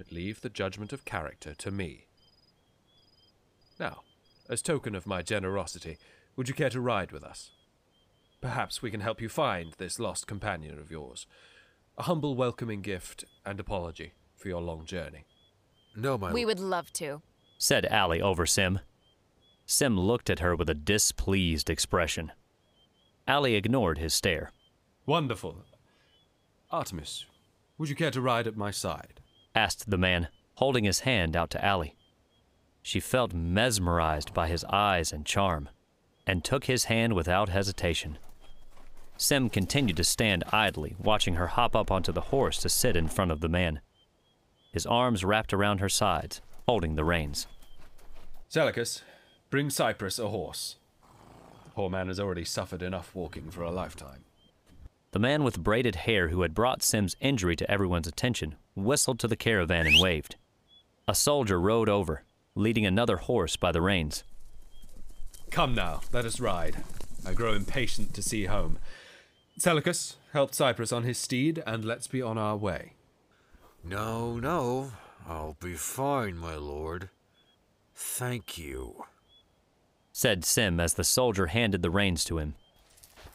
But 0.00 0.12
leave 0.12 0.40
the 0.40 0.48
judgment 0.48 0.94
of 0.94 1.04
character 1.04 1.52
to 1.56 1.70
me. 1.70 2.06
Now, 3.78 4.00
as 4.48 4.62
token 4.62 4.94
of 4.94 5.06
my 5.06 5.20
generosity, 5.20 5.98
would 6.36 6.48
you 6.48 6.54
care 6.54 6.70
to 6.70 6.80
ride 6.80 7.12
with 7.12 7.22
us? 7.22 7.50
Perhaps 8.40 8.80
we 8.80 8.90
can 8.90 9.02
help 9.02 9.20
you 9.20 9.28
find 9.28 9.74
this 9.74 10.00
lost 10.00 10.26
companion 10.26 10.78
of 10.78 10.90
yours. 10.90 11.26
A 11.98 12.04
humble 12.04 12.34
welcoming 12.34 12.80
gift 12.80 13.26
and 13.44 13.60
apology 13.60 14.14
for 14.38 14.48
your 14.48 14.62
long 14.62 14.86
journey. 14.86 15.26
No, 15.94 16.16
my 16.16 16.32
We 16.32 16.46
would 16.46 16.60
love 16.60 16.90
to, 16.94 17.20
said 17.58 17.84
Ally 17.84 18.20
over 18.20 18.46
Sem. 18.46 18.80
Sem 19.66 20.00
looked 20.00 20.30
at 20.30 20.38
her 20.38 20.56
with 20.56 20.70
a 20.70 20.74
displeased 20.74 21.68
expression. 21.68 22.32
Ally 23.28 23.50
ignored 23.50 23.98
his 23.98 24.14
stare. 24.14 24.50
Wonderful. 25.04 25.58
Artemis, 26.70 27.26
would 27.76 27.90
you 27.90 27.94
care 27.94 28.10
to 28.10 28.22
ride 28.22 28.46
at 28.46 28.56
my 28.56 28.70
side? 28.70 29.20
Asked 29.54 29.90
the 29.90 29.98
man, 29.98 30.28
holding 30.54 30.84
his 30.84 31.00
hand 31.00 31.36
out 31.36 31.50
to 31.50 31.64
Ally. 31.64 31.90
She 32.82 33.00
felt 33.00 33.34
mesmerized 33.34 34.32
by 34.32 34.48
his 34.48 34.64
eyes 34.64 35.12
and 35.12 35.26
charm, 35.26 35.68
and 36.26 36.44
took 36.44 36.64
his 36.64 36.84
hand 36.84 37.14
without 37.14 37.48
hesitation. 37.48 38.18
Sem 39.16 39.50
continued 39.50 39.96
to 39.98 40.04
stand 40.04 40.44
idly, 40.50 40.96
watching 40.98 41.34
her 41.34 41.48
hop 41.48 41.76
up 41.76 41.90
onto 41.90 42.12
the 42.12 42.20
horse 42.32 42.58
to 42.58 42.68
sit 42.68 42.96
in 42.96 43.08
front 43.08 43.30
of 43.30 43.40
the 43.40 43.48
man. 43.48 43.80
His 44.72 44.86
arms 44.86 45.24
wrapped 45.24 45.52
around 45.52 45.78
her 45.78 45.88
sides, 45.88 46.40
holding 46.66 46.94
the 46.94 47.04
reins. 47.04 47.46
Seleucus, 48.48 49.02
bring 49.50 49.68
Cyprus 49.68 50.18
a 50.18 50.28
horse. 50.28 50.76
The 51.64 51.70
poor 51.70 51.90
man 51.90 52.08
has 52.08 52.20
already 52.20 52.44
suffered 52.44 52.82
enough 52.82 53.14
walking 53.14 53.50
for 53.50 53.62
a 53.62 53.70
lifetime. 53.70 54.24
The 55.12 55.18
man 55.18 55.42
with 55.42 55.62
braided 55.62 55.96
hair 55.96 56.28
who 56.28 56.42
had 56.42 56.54
brought 56.54 56.82
Sem's 56.82 57.16
injury 57.20 57.56
to 57.56 57.70
everyone's 57.70 58.06
attention 58.06 58.54
whistled 58.74 59.18
to 59.20 59.28
the 59.28 59.36
caravan 59.36 59.86
and 59.86 60.00
waved. 60.00 60.36
A 61.08 61.14
soldier 61.14 61.60
rode 61.60 61.88
over, 61.88 62.22
leading 62.54 62.86
another 62.86 63.16
horse 63.16 63.56
by 63.56 63.72
the 63.72 63.82
reins. 63.82 64.22
Come 65.50 65.74
now, 65.74 66.00
let 66.12 66.24
us 66.24 66.38
ride. 66.38 66.84
I 67.26 67.32
grow 67.32 67.54
impatient 67.54 68.14
to 68.14 68.22
see 68.22 68.44
home. 68.44 68.78
Seleucus, 69.58 70.16
help 70.32 70.54
Cyprus 70.54 70.92
on 70.92 71.02
his 71.02 71.18
steed, 71.18 71.62
and 71.66 71.84
let's 71.84 72.06
be 72.06 72.22
on 72.22 72.38
our 72.38 72.56
way. 72.56 72.92
No, 73.82 74.38
no. 74.38 74.92
I'll 75.28 75.56
be 75.60 75.74
fine, 75.74 76.36
my 76.36 76.54
lord. 76.54 77.10
Thank 77.94 78.56
you, 78.56 79.04
said 80.12 80.44
Sem 80.44 80.80
as 80.80 80.94
the 80.94 81.04
soldier 81.04 81.46
handed 81.48 81.82
the 81.82 81.90
reins 81.90 82.24
to 82.24 82.38
him. 82.38 82.54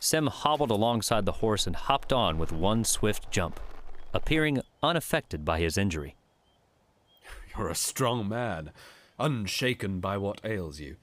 Sem 0.05 0.27
hobbled 0.27 0.69
alongside 0.69 1.25
the 1.25 1.41
horse 1.41 1.65
and 1.65 1.75
hopped 1.75 2.13
on 2.13 2.37
with 2.37 2.51
one 2.51 2.83
swift 2.83 3.31
jump, 3.31 3.59
appearing 4.13 4.61
unaffected 4.83 5.43
by 5.43 5.59
his 5.59 5.79
injury. 5.79 6.15
You're 7.57 7.69
a 7.69 7.73
strong 7.75 8.29
man, 8.29 8.69
unshaken 9.17 10.01
by 10.01 10.17
what 10.17 10.41
ails 10.45 10.79
you. 10.79 10.97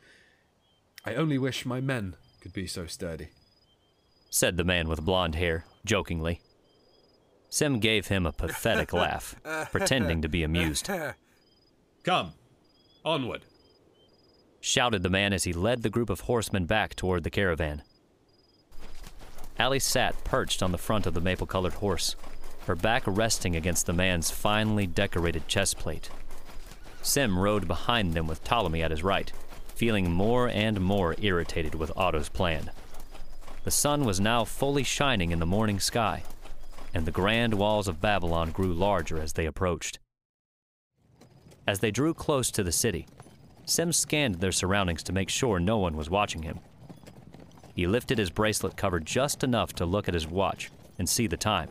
I 1.04 1.16
only 1.16 1.36
wish 1.36 1.66
my 1.66 1.80
men 1.80 2.14
could 2.40 2.52
be 2.52 2.68
so 2.68 2.86
sturdy, 2.86 3.30
said 4.30 4.56
the 4.56 4.62
man 4.62 4.86
with 4.86 5.04
blond 5.04 5.34
hair, 5.34 5.64
jokingly. 5.84 6.40
Sem 7.50 7.80
gave 7.80 8.06
him 8.06 8.24
a 8.24 8.30
pathetic 8.30 8.92
laugh, 8.92 9.34
pretending 9.72 10.22
to 10.22 10.28
be 10.28 10.44
amused. 10.44 10.88
Come, 12.04 12.34
onward. 13.04 13.46
shouted 14.60 15.02
the 15.02 15.10
man 15.10 15.32
as 15.32 15.42
he 15.42 15.52
led 15.52 15.82
the 15.82 15.90
group 15.90 16.08
of 16.08 16.20
horsemen 16.20 16.66
back 16.66 16.94
toward 16.94 17.24
the 17.24 17.30
caravan. 17.30 17.82
Ally 19.62 19.78
sat 19.78 20.24
perched 20.24 20.60
on 20.60 20.72
the 20.72 20.76
front 20.76 21.06
of 21.06 21.14
the 21.14 21.20
maple 21.20 21.46
colored 21.46 21.74
horse, 21.74 22.16
her 22.66 22.74
back 22.74 23.04
resting 23.06 23.54
against 23.54 23.86
the 23.86 23.92
man's 23.92 24.28
finely 24.28 24.88
decorated 24.88 25.46
chest 25.46 25.78
plate. 25.78 26.10
Sem 27.00 27.38
rode 27.38 27.68
behind 27.68 28.12
them 28.12 28.26
with 28.26 28.42
Ptolemy 28.42 28.82
at 28.82 28.90
his 28.90 29.04
right, 29.04 29.32
feeling 29.72 30.10
more 30.10 30.48
and 30.48 30.80
more 30.80 31.14
irritated 31.20 31.76
with 31.76 31.96
Otto's 31.96 32.28
plan. 32.28 32.72
The 33.62 33.70
sun 33.70 34.04
was 34.04 34.18
now 34.18 34.44
fully 34.44 34.82
shining 34.82 35.30
in 35.30 35.38
the 35.38 35.46
morning 35.46 35.78
sky, 35.78 36.24
and 36.92 37.06
the 37.06 37.12
grand 37.12 37.54
walls 37.54 37.86
of 37.86 38.00
Babylon 38.00 38.50
grew 38.50 38.74
larger 38.74 39.20
as 39.20 39.34
they 39.34 39.46
approached. 39.46 40.00
As 41.68 41.78
they 41.78 41.92
drew 41.92 42.14
close 42.14 42.50
to 42.50 42.64
the 42.64 42.72
city, 42.72 43.06
Sem 43.64 43.92
scanned 43.92 44.40
their 44.40 44.50
surroundings 44.50 45.04
to 45.04 45.12
make 45.12 45.28
sure 45.28 45.60
no 45.60 45.78
one 45.78 45.96
was 45.96 46.10
watching 46.10 46.42
him. 46.42 46.58
He 47.74 47.86
lifted 47.86 48.18
his 48.18 48.30
bracelet 48.30 48.76
cover 48.76 49.00
just 49.00 49.42
enough 49.42 49.72
to 49.74 49.86
look 49.86 50.08
at 50.08 50.14
his 50.14 50.26
watch 50.26 50.70
and 50.98 51.08
see 51.08 51.26
the 51.26 51.36
time. 51.36 51.70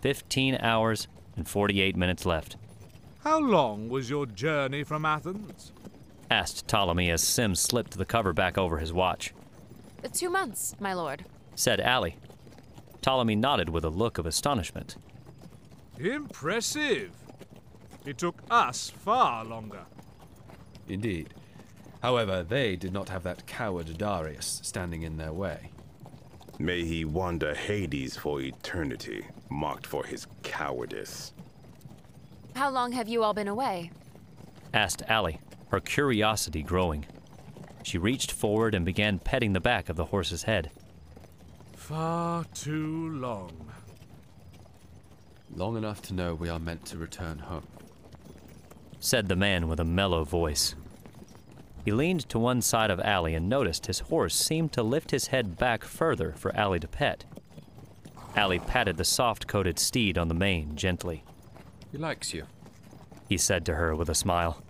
15 0.00 0.56
hours 0.60 1.08
and 1.36 1.48
48 1.48 1.96
minutes 1.96 2.26
left. 2.26 2.56
How 3.24 3.38
long 3.38 3.88
was 3.88 4.10
your 4.10 4.26
journey 4.26 4.84
from 4.84 5.04
Athens? 5.04 5.72
asked 6.30 6.66
Ptolemy 6.66 7.10
as 7.10 7.22
Sem 7.22 7.54
slipped 7.54 7.98
the 7.98 8.04
cover 8.04 8.32
back 8.32 8.56
over 8.56 8.78
his 8.78 8.92
watch. 8.92 9.32
Two 10.12 10.30
months, 10.30 10.74
my 10.80 10.92
lord. 10.92 11.24
Said 11.54 11.80
Ally. 11.80 12.12
Ptolemy 13.00 13.36
nodded 13.36 13.68
with 13.68 13.84
a 13.84 13.90
look 13.90 14.18
of 14.18 14.26
astonishment. 14.26 14.96
Impressive. 15.98 17.12
It 18.04 18.18
took 18.18 18.42
us 18.50 18.90
far 18.90 19.44
longer. 19.44 19.82
Indeed. 20.88 21.34
However, 22.02 22.42
they 22.42 22.74
did 22.74 22.92
not 22.92 23.08
have 23.10 23.22
that 23.22 23.46
coward 23.46 23.96
Darius 23.96 24.60
standing 24.64 25.02
in 25.02 25.18
their 25.18 25.32
way. 25.32 25.70
May 26.58 26.84
he 26.84 27.04
wander 27.04 27.54
Hades 27.54 28.16
for 28.16 28.40
eternity, 28.40 29.24
mocked 29.48 29.86
for 29.86 30.04
his 30.04 30.26
cowardice. 30.42 31.32
How 32.56 32.70
long 32.70 32.90
have 32.92 33.08
you 33.08 33.22
all 33.22 33.32
been 33.32 33.48
away? 33.48 33.92
Asked 34.74 35.02
Ally, 35.08 35.36
her 35.68 35.80
curiosity 35.80 36.62
growing. 36.62 37.06
She 37.84 37.98
reached 37.98 38.32
forward 38.32 38.74
and 38.74 38.84
began 38.84 39.18
petting 39.20 39.52
the 39.52 39.60
back 39.60 39.88
of 39.88 39.96
the 39.96 40.06
horse's 40.06 40.42
head. 40.42 40.70
Far 41.76 42.44
too 42.52 43.10
long. 43.10 43.70
Long 45.54 45.76
enough 45.76 46.02
to 46.02 46.14
know 46.14 46.34
we 46.34 46.48
are 46.48 46.58
meant 46.58 46.84
to 46.86 46.98
return 46.98 47.38
home, 47.38 47.66
said 48.98 49.28
the 49.28 49.36
man 49.36 49.68
with 49.68 49.78
a 49.78 49.84
mellow 49.84 50.24
voice. 50.24 50.74
He 51.84 51.90
leaned 51.90 52.28
to 52.28 52.38
one 52.38 52.62
side 52.62 52.90
of 52.90 53.00
Ally 53.00 53.30
and 53.30 53.48
noticed 53.48 53.86
his 53.86 54.00
horse 54.00 54.34
seemed 54.34 54.72
to 54.72 54.82
lift 54.82 55.10
his 55.10 55.28
head 55.28 55.56
back 55.56 55.84
further 55.84 56.32
for 56.36 56.54
Ally 56.56 56.78
to 56.78 56.88
pet. 56.88 57.24
Ally 58.36 58.58
patted 58.58 58.96
the 58.96 59.04
soft 59.04 59.46
coated 59.46 59.78
steed 59.78 60.16
on 60.16 60.28
the 60.28 60.34
mane 60.34 60.76
gently. 60.76 61.24
He 61.90 61.98
likes 61.98 62.32
you, 62.32 62.46
he 63.28 63.36
said 63.36 63.66
to 63.66 63.74
her 63.74 63.96
with 63.96 64.08
a 64.08 64.14
smile. 64.14 64.62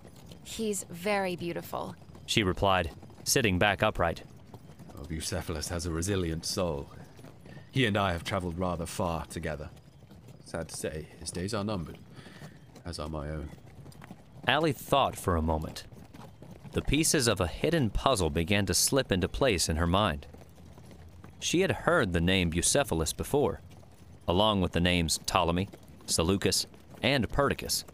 He's 0.43 0.85
very 0.91 1.37
beautiful, 1.37 1.95
she 2.27 2.43
replied, 2.43 2.91
sitting 3.25 3.59
back 3.59 3.83
upright. 3.83 4.23
Oh, 4.97 5.05
Bucephalus 5.05 5.69
has 5.69 5.87
a 5.87 5.93
resilient 5.93 6.47
soul. 6.47 6.91
He 7.71 7.87
and 7.87 7.97
I 7.97 8.13
have 8.13 8.25
traveled 8.25 8.59
rather 8.59 8.87
far 8.87 9.27
together. 9.27 9.71
Sad 10.45 10.69
to 10.69 10.77
say, 10.77 11.07
his 11.21 11.31
days 11.31 11.55
are 11.55 11.65
numbered, 11.65 11.99
as 12.85 12.99
are 12.99 13.09
my 13.09 13.29
own. 13.31 13.51
Ally 14.47 14.73
thought 14.73 15.17
for 15.17 15.37
a 15.37 15.43
moment. 15.43 15.85
The 16.73 16.83
pieces 16.83 17.29
of 17.29 17.41
a 17.41 17.47
hidden 17.47 17.91
puzzle 17.91 18.31
began 18.31 18.65
to 18.67 18.75
slip 18.75 19.13
into 19.13 19.29
place 19.29 19.69
in 19.69 19.77
her 19.77 19.87
mind. 19.87 20.27
She 21.39 21.61
had 21.61 21.73
heard 21.73 22.13
the 22.13 22.21
name 22.21 22.51
Bucephalus 22.51 23.13
before, 23.15 23.61
along 24.27 24.63
with 24.63 24.73
the 24.73 24.81
names 24.81 25.19
Ptolemy, 25.27 25.69
Seleucus, 26.07 26.67
and 27.03 27.29
Perdiccas, 27.29 27.85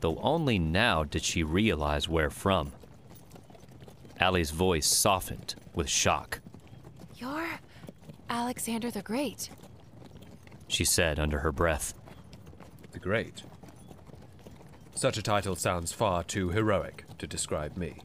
though 0.00 0.18
only 0.18 0.58
now 0.58 1.02
did 1.02 1.24
she 1.24 1.42
realize 1.42 2.08
where 2.08 2.30
from. 2.30 2.72
Ally's 4.20 4.50
voice 4.50 4.86
softened 4.86 5.56
with 5.74 5.88
shock. 5.88 6.40
You're 7.16 7.58
Alexander 8.30 8.90
the 8.90 9.02
Great, 9.02 9.50
she 10.68 10.84
said 10.84 11.18
under 11.18 11.40
her 11.40 11.52
breath. 11.52 11.94
The 12.92 12.98
Great? 12.98 13.42
Such 14.96 15.18
a 15.18 15.22
title 15.22 15.56
sounds 15.56 15.92
far 15.92 16.24
too 16.24 16.48
heroic 16.48 17.04
to 17.18 17.26
describe 17.26 17.76
me, 17.76 17.98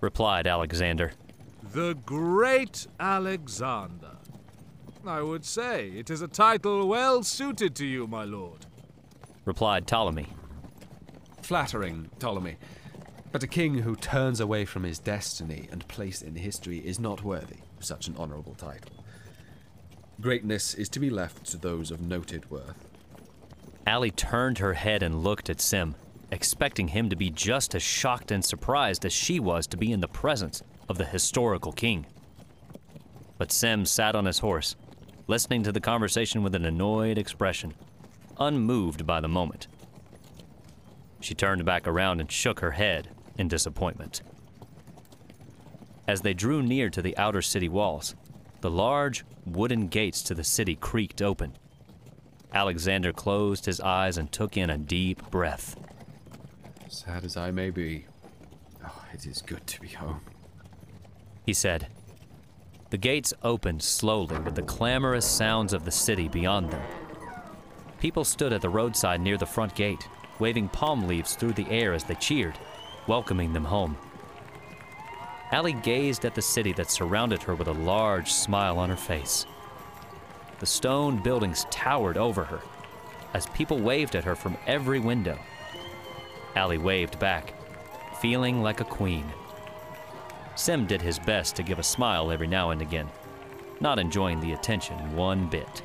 replied 0.00 0.46
Alexander. 0.46 1.10
The 1.72 1.94
Great 2.06 2.86
Alexander. 3.00 4.18
I 5.04 5.22
would 5.22 5.44
say 5.44 5.88
it 5.88 6.08
is 6.08 6.22
a 6.22 6.28
title 6.28 6.86
well 6.86 7.24
suited 7.24 7.74
to 7.74 7.84
you, 7.84 8.06
my 8.06 8.22
lord, 8.22 8.66
replied 9.44 9.88
Ptolemy. 9.88 10.28
Flattering, 11.42 12.10
Ptolemy. 12.20 12.58
But 13.32 13.42
a 13.42 13.48
king 13.48 13.78
who 13.78 13.96
turns 13.96 14.38
away 14.38 14.64
from 14.64 14.84
his 14.84 15.00
destiny 15.00 15.68
and 15.72 15.88
place 15.88 16.22
in 16.22 16.36
history 16.36 16.78
is 16.78 17.00
not 17.00 17.24
worthy 17.24 17.58
of 17.76 17.84
such 17.84 18.06
an 18.06 18.14
honorable 18.16 18.54
title. 18.54 19.04
Greatness 20.20 20.74
is 20.74 20.88
to 20.90 21.00
be 21.00 21.10
left 21.10 21.44
to 21.46 21.56
those 21.56 21.90
of 21.90 22.00
noted 22.00 22.48
worth. 22.52 22.91
Ally 23.86 24.10
turned 24.10 24.58
her 24.58 24.74
head 24.74 25.02
and 25.02 25.22
looked 25.22 25.50
at 25.50 25.60
Sem, 25.60 25.94
expecting 26.30 26.88
him 26.88 27.08
to 27.10 27.16
be 27.16 27.30
just 27.30 27.74
as 27.74 27.82
shocked 27.82 28.30
and 28.30 28.44
surprised 28.44 29.04
as 29.04 29.12
she 29.12 29.40
was 29.40 29.66
to 29.66 29.76
be 29.76 29.92
in 29.92 30.00
the 30.00 30.08
presence 30.08 30.62
of 30.88 30.98
the 30.98 31.04
historical 31.04 31.72
king. 31.72 32.06
But 33.38 33.52
Sem 33.52 33.84
sat 33.84 34.14
on 34.14 34.24
his 34.24 34.38
horse, 34.38 34.76
listening 35.26 35.62
to 35.64 35.72
the 35.72 35.80
conversation 35.80 36.42
with 36.42 36.54
an 36.54 36.64
annoyed 36.64 37.18
expression, 37.18 37.74
unmoved 38.38 39.06
by 39.06 39.20
the 39.20 39.28
moment. 39.28 39.66
She 41.20 41.34
turned 41.34 41.64
back 41.64 41.86
around 41.86 42.20
and 42.20 42.30
shook 42.30 42.60
her 42.60 42.72
head 42.72 43.08
in 43.36 43.48
disappointment. 43.48 44.22
As 46.06 46.22
they 46.22 46.34
drew 46.34 46.62
near 46.62 46.90
to 46.90 47.02
the 47.02 47.16
outer 47.16 47.42
city 47.42 47.68
walls, 47.68 48.14
the 48.60 48.70
large 48.70 49.24
wooden 49.44 49.88
gates 49.88 50.22
to 50.22 50.34
the 50.34 50.44
city 50.44 50.76
creaked 50.76 51.22
open. 51.22 51.56
Alexander 52.54 53.12
closed 53.12 53.66
his 53.66 53.80
eyes 53.80 54.18
and 54.18 54.30
took 54.30 54.56
in 54.56 54.70
a 54.70 54.78
deep 54.78 55.30
breath. 55.30 55.76
Sad 56.88 57.24
as 57.24 57.36
I 57.36 57.50
may 57.50 57.70
be, 57.70 58.06
oh, 58.84 59.04
it 59.12 59.26
is 59.26 59.42
good 59.42 59.66
to 59.66 59.80
be 59.80 59.88
home, 59.88 60.20
he 61.46 61.52
said. 61.52 61.86
The 62.90 62.98
gates 62.98 63.32
opened 63.42 63.82
slowly 63.82 64.38
with 64.38 64.54
the 64.54 64.62
clamorous 64.62 65.24
sounds 65.24 65.72
of 65.72 65.84
the 65.84 65.90
city 65.90 66.28
beyond 66.28 66.70
them. 66.70 66.82
People 68.00 68.24
stood 68.24 68.52
at 68.52 68.60
the 68.60 68.68
roadside 68.68 69.20
near 69.20 69.38
the 69.38 69.46
front 69.46 69.74
gate, 69.74 70.06
waving 70.38 70.68
palm 70.68 71.08
leaves 71.08 71.34
through 71.34 71.54
the 71.54 71.70
air 71.70 71.94
as 71.94 72.04
they 72.04 72.14
cheered 72.16 72.58
welcoming 73.06 73.52
them 73.52 73.64
home. 73.64 73.96
Ally 75.50 75.72
gazed 75.72 76.24
at 76.24 76.34
the 76.34 76.42
city 76.42 76.72
that 76.72 76.90
surrounded 76.90 77.42
her 77.42 77.54
with 77.54 77.68
a 77.68 77.72
large 77.72 78.32
smile 78.32 78.78
on 78.78 78.88
her 78.88 78.96
face. 78.96 79.46
The 80.62 80.66
stone 80.66 81.20
buildings 81.20 81.66
towered 81.70 82.16
over 82.16 82.44
her 82.44 82.60
as 83.34 83.46
people 83.46 83.80
waved 83.80 84.14
at 84.14 84.22
her 84.22 84.36
from 84.36 84.56
every 84.68 85.00
window. 85.00 85.36
Ally 86.54 86.76
waved 86.76 87.18
back, 87.18 87.54
feeling 88.20 88.62
like 88.62 88.80
a 88.80 88.84
queen. 88.84 89.24
Sem 90.54 90.86
did 90.86 91.02
his 91.02 91.18
best 91.18 91.56
to 91.56 91.64
give 91.64 91.80
a 91.80 91.82
smile 91.82 92.30
every 92.30 92.46
now 92.46 92.70
and 92.70 92.80
again, 92.80 93.08
not 93.80 93.98
enjoying 93.98 94.38
the 94.38 94.52
attention 94.52 95.16
one 95.16 95.48
bit. 95.48 95.82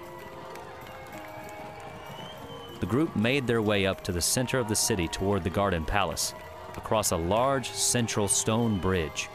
The 2.80 2.86
group 2.86 3.16
made 3.16 3.48
their 3.48 3.64
way 3.64 3.88
up 3.88 4.04
to 4.04 4.12
the 4.12 4.22
center 4.22 4.60
of 4.60 4.70
the 4.70 4.76
city 4.76 5.08
toward 5.08 5.44
the 5.44 5.50
Garden 5.50 5.86
Palace 5.86 6.36
across 6.76 7.10
a 7.10 7.18
large 7.18 7.68
central 7.72 8.28
stone 8.28 8.78
bridge, 8.78 9.28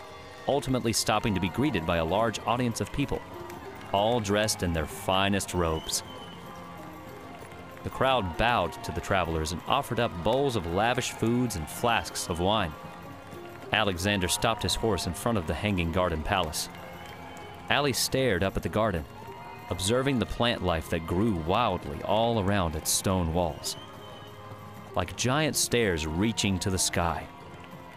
ultimately 0.46 0.92
stopping 0.92 1.34
to 1.34 1.40
be 1.40 1.48
greeted 1.48 1.84
by 1.84 1.96
a 1.96 2.04
large 2.04 2.38
audience 2.46 2.80
of 2.80 2.92
people, 2.92 3.20
all 3.92 4.20
dressed 4.20 4.62
in 4.62 4.72
their 4.72 4.86
finest 4.86 5.54
robes. 5.54 6.02
The 7.84 7.90
crowd 7.90 8.36
bowed 8.36 8.72
to 8.84 8.92
the 8.92 9.00
travelers 9.00 9.52
and 9.52 9.60
offered 9.66 9.98
up 9.98 10.12
bowls 10.22 10.56
of 10.56 10.66
lavish 10.66 11.10
foods 11.12 11.56
and 11.56 11.68
flasks 11.68 12.28
of 12.28 12.40
wine. 12.40 12.72
Alexander 13.72 14.28
stopped 14.28 14.62
his 14.62 14.74
horse 14.74 15.06
in 15.06 15.14
front 15.14 15.38
of 15.38 15.46
the 15.46 15.54
Hanging 15.54 15.92
Garden 15.92 16.22
Palace. 16.22 16.68
Ally 17.70 17.90
stared 17.90 18.42
up 18.42 18.56
at 18.56 18.62
the 18.62 18.68
garden, 18.68 19.04
observing 19.70 20.18
the 20.18 20.26
plant 20.26 20.62
life 20.62 20.90
that 20.90 21.06
grew 21.06 21.32
wildly 21.46 22.02
all 22.02 22.40
around 22.40 22.76
its 22.76 22.90
stone 22.90 23.32
walls. 23.32 23.76
Like 24.94 25.16
giant 25.16 25.56
stairs 25.56 26.06
reaching 26.06 26.58
to 26.58 26.70
the 26.70 26.78
sky, 26.78 27.26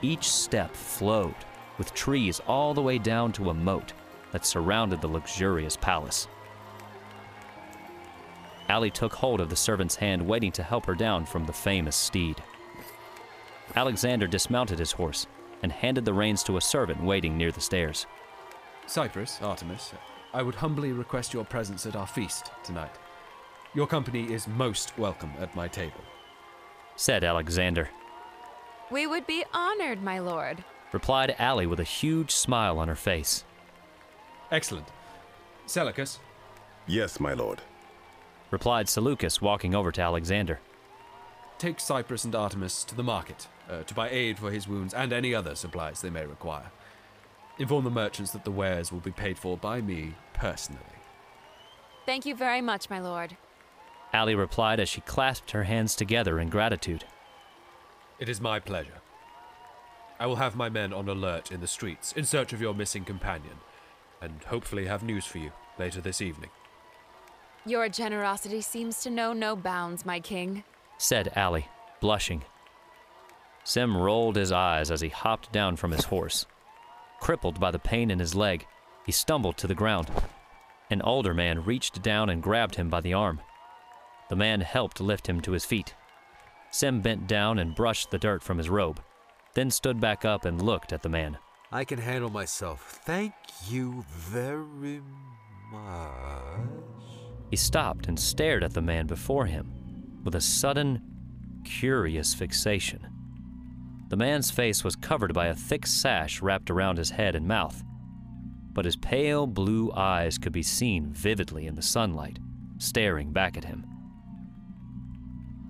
each 0.02 0.30
step 0.30 0.74
flowed, 0.74 1.36
with 1.78 1.94
trees 1.94 2.40
all 2.48 2.74
the 2.74 2.82
way 2.82 2.98
down 2.98 3.34
to 3.34 3.50
a 3.50 3.54
moat 3.54 3.92
that 4.36 4.46
surrounded 4.46 5.00
the 5.00 5.08
luxurious 5.08 5.78
palace. 5.78 6.28
Ally 8.68 8.90
took 8.90 9.14
hold 9.14 9.40
of 9.40 9.50
the 9.50 9.56
servant's 9.56 9.96
hand, 9.96 10.28
waiting 10.28 10.52
to 10.52 10.62
help 10.62 10.86
her 10.86 10.94
down 10.94 11.24
from 11.26 11.46
the 11.46 11.54
famous 11.54 11.96
steed. 11.96 12.44
Alexander 13.78 14.28
dismounted 14.28 14.78
his 14.78 14.92
horse 14.92 15.26
and 15.64 15.72
handed 15.72 16.04
the 16.04 16.14
reins 16.14 16.44
to 16.44 16.58
a 16.58 16.62
servant 16.62 17.02
waiting 17.02 17.38
near 17.38 17.50
the 17.50 17.62
stairs. 17.62 18.08
Cyprus, 18.88 19.40
Artemis, 19.42 19.94
I 20.34 20.42
would 20.42 20.56
humbly 20.56 20.92
request 20.92 21.34
your 21.34 21.46
presence 21.46 21.86
at 21.86 21.96
our 21.96 22.06
feast 22.06 22.52
tonight. 22.62 22.92
Your 23.74 23.88
company 23.88 24.34
is 24.34 24.50
most 24.50 24.98
welcome 24.98 25.32
at 25.40 25.56
my 25.56 25.70
table, 25.70 26.04
said 26.98 27.24
Alexander. 27.24 27.88
We 28.92 29.08
would 29.08 29.26
be 29.28 29.46
honored, 29.54 30.04
my 30.04 30.20
lord, 30.20 30.62
replied 30.92 31.38
Ally 31.40 31.68
with 31.68 31.80
a 31.80 31.86
huge 31.86 32.32
smile 32.32 32.78
on 32.80 32.90
her 32.90 32.96
face. 32.96 33.46
Excellent. 34.52 34.88
Seleucus? 35.66 36.20
Yes, 36.88 37.20
my 37.20 37.34
lord, 37.34 37.62
replied 38.52 38.88
Seleucus, 38.88 39.42
walking 39.42 39.74
over 39.74 39.92
to 39.92 40.02
Alexander. 40.02 40.60
Take 41.58 41.80
Cyprus 41.80 42.26
and 42.26 42.36
Artemis 42.36 42.84
to 42.84 42.96
the 42.96 43.04
market 43.04 43.48
uh, 43.70 43.84
to 43.84 43.94
buy 43.94 44.10
aid 44.10 44.38
for 44.38 44.52
his 44.52 44.68
wounds 44.68 44.94
and 44.94 45.12
any 45.12 45.34
other 45.34 45.56
supplies 45.56 46.02
they 46.02 46.10
may 46.10 46.26
require. 46.26 46.72
Inform 47.58 47.86
the 47.86 47.90
merchants 47.90 48.32
that 48.32 48.44
the 48.44 48.52
wares 48.52 48.92
will 48.92 49.00
be 49.00 49.12
paid 49.12 49.38
for 49.38 49.58
by 49.58 49.82
me 49.82 50.14
personally. 50.34 50.82
Thank 52.06 52.26
you 52.26 52.36
very 52.36 52.62
much, 52.62 52.90
my 52.90 53.00
lord. 53.00 53.38
Ally 54.14 54.34
replied 54.34 54.80
as 54.80 54.90
she 54.90 55.02
clasped 55.02 55.52
her 55.52 55.64
hands 55.64 55.96
together 55.96 56.40
in 56.40 56.50
gratitude. 56.50 57.06
It 58.20 58.30
is 58.30 58.40
my 58.40 58.60
pleasure. 58.60 59.02
I 60.20 60.28
will 60.28 60.38
have 60.38 60.56
my 60.56 60.70
men 60.70 60.94
on 60.94 61.10
alert 61.10 61.52
in 61.52 61.62
the 61.62 61.68
streets 61.68 62.14
in 62.14 62.24
search 62.26 62.54
of 62.54 62.62
your 62.62 62.74
missing 62.74 63.04
companion, 63.04 63.58
and 64.22 64.44
hopefully 64.44 64.86
have 64.86 65.04
news 65.04 65.26
for 65.26 65.38
you 65.38 65.52
later 65.78 66.02
this 66.02 66.22
evening. 66.22 66.50
Your 67.66 67.90
generosity 67.90 68.62
seems 68.62 69.02
to 69.04 69.10
know 69.10 69.34
no 69.34 69.56
bounds, 69.56 70.06
my 70.06 70.20
king, 70.20 70.64
said 70.98 71.32
Ally, 71.36 71.62
blushing. 72.00 72.44
Sem 73.64 73.98
rolled 73.98 74.36
his 74.36 74.52
eyes 74.52 74.92
as 74.92 75.02
he 75.02 75.10
hopped 75.10 75.52
down 75.52 75.76
from 75.76 75.92
his 75.92 76.06
horse. 76.06 76.46
Crippled 77.20 77.60
by 77.60 77.72
the 77.72 77.80
pain 77.80 78.12
in 78.12 78.20
his 78.20 78.36
leg, 78.36 78.68
he 79.06 79.12
stumbled 79.12 79.58
to 79.58 79.68
the 79.68 79.74
ground. 79.74 80.12
An 80.92 81.02
older 81.02 81.34
man 81.34 81.66
reached 81.66 82.04
down 82.04 82.30
and 82.30 82.44
grabbed 82.44 82.76
him 82.76 82.90
by 82.90 83.02
the 83.02 83.14
arm. 83.14 83.42
The 84.30 84.36
man 84.36 84.62
helped 84.62 85.02
lift 85.02 85.28
him 85.28 85.42
to 85.42 85.52
his 85.52 85.66
feet. 85.66 85.96
Sem 86.70 87.02
bent 87.02 87.26
down 87.26 87.58
and 87.58 87.76
brushed 87.76 88.12
the 88.12 88.20
dirt 88.20 88.44
from 88.44 88.58
his 88.58 88.70
robe, 88.70 89.02
then 89.54 89.72
stood 89.72 90.00
back 90.00 90.26
up 90.26 90.46
and 90.46 90.62
looked 90.62 90.94
at 90.94 91.02
the 91.02 91.10
man. 91.10 91.38
I 91.76 91.84
can 91.84 92.00
handle 92.00 92.30
myself. 92.30 93.02
Thank 93.04 93.34
you 93.68 94.06
very 94.10 95.02
much. 95.70 96.70
He 97.50 97.58
stopped 97.58 98.08
and 98.08 98.18
stared 98.18 98.64
at 98.64 98.74
the 98.74 98.82
man 98.82 99.08
before 99.08 99.46
him 99.46 99.74
with 100.24 100.36
a 100.36 100.42
sudden, 100.42 101.02
curious 101.66 102.34
fixation. 102.34 103.06
The 104.08 104.16
man's 104.16 104.50
face 104.52 104.86
was 104.86 104.96
covered 104.96 105.34
by 105.34 105.48
a 105.48 105.54
thick 105.54 105.86
sash 105.86 106.42
wrapped 106.42 106.72
around 106.72 106.98
his 106.98 107.10
head 107.10 107.36
and 107.36 107.46
mouth, 107.46 107.84
but 108.72 108.86
his 108.86 108.96
pale 108.96 109.46
blue 109.46 109.92
eyes 109.92 110.38
could 110.38 110.54
be 110.54 110.64
seen 110.64 111.12
vividly 111.12 111.68
in 111.68 111.76
the 111.76 111.82
sunlight, 111.82 112.40
staring 112.78 113.34
back 113.34 113.58
at 113.58 113.66
him. 113.66 113.86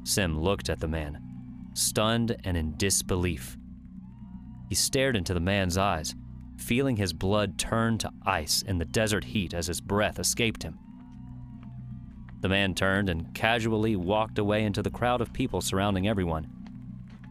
Sem 0.03 0.39
looked 0.39 0.69
at 0.69 0.81
the 0.81 0.87
man, 0.87 1.17
stunned 1.73 2.35
and 2.43 2.55
in 2.55 2.77
disbelief. 2.77 3.57
He 4.69 4.75
stared 4.75 5.15
into 5.15 5.33
the 5.33 5.39
man's 5.39 5.77
eyes, 5.77 6.15
feeling 6.57 6.95
his 6.95 7.13
blood 7.13 7.57
turn 7.57 7.97
to 7.99 8.11
ice 8.25 8.61
in 8.61 8.77
the 8.77 8.85
desert 8.85 9.23
heat 9.23 9.53
as 9.53 9.67
his 9.67 9.81
breath 9.81 10.19
escaped 10.19 10.63
him. 10.63 10.79
The 12.41 12.49
man 12.49 12.75
turned 12.75 13.09
and 13.09 13.33
casually 13.33 13.95
walked 13.95 14.37
away 14.37 14.63
into 14.63 14.81
the 14.81 14.91
crowd 14.91 15.21
of 15.21 15.33
people 15.33 15.61
surrounding 15.61 16.07
everyone, 16.07 16.47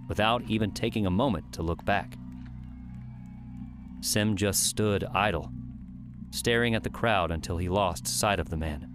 without 0.09 0.43
even 0.49 0.73
taking 0.73 1.07
a 1.07 1.11
moment 1.11 1.53
to 1.53 1.63
look 1.63 1.85
back. 1.85 2.17
Sem 4.01 4.37
just 4.37 4.65
stood 4.65 5.05
idle, 5.15 5.51
staring 6.31 6.75
at 6.75 6.83
the 6.83 6.91
crowd 6.91 7.31
until 7.31 7.59
he 7.59 7.69
lost 7.69 8.07
sight 8.07 8.39
of 8.39 8.51
the 8.51 8.57
man. 8.57 8.91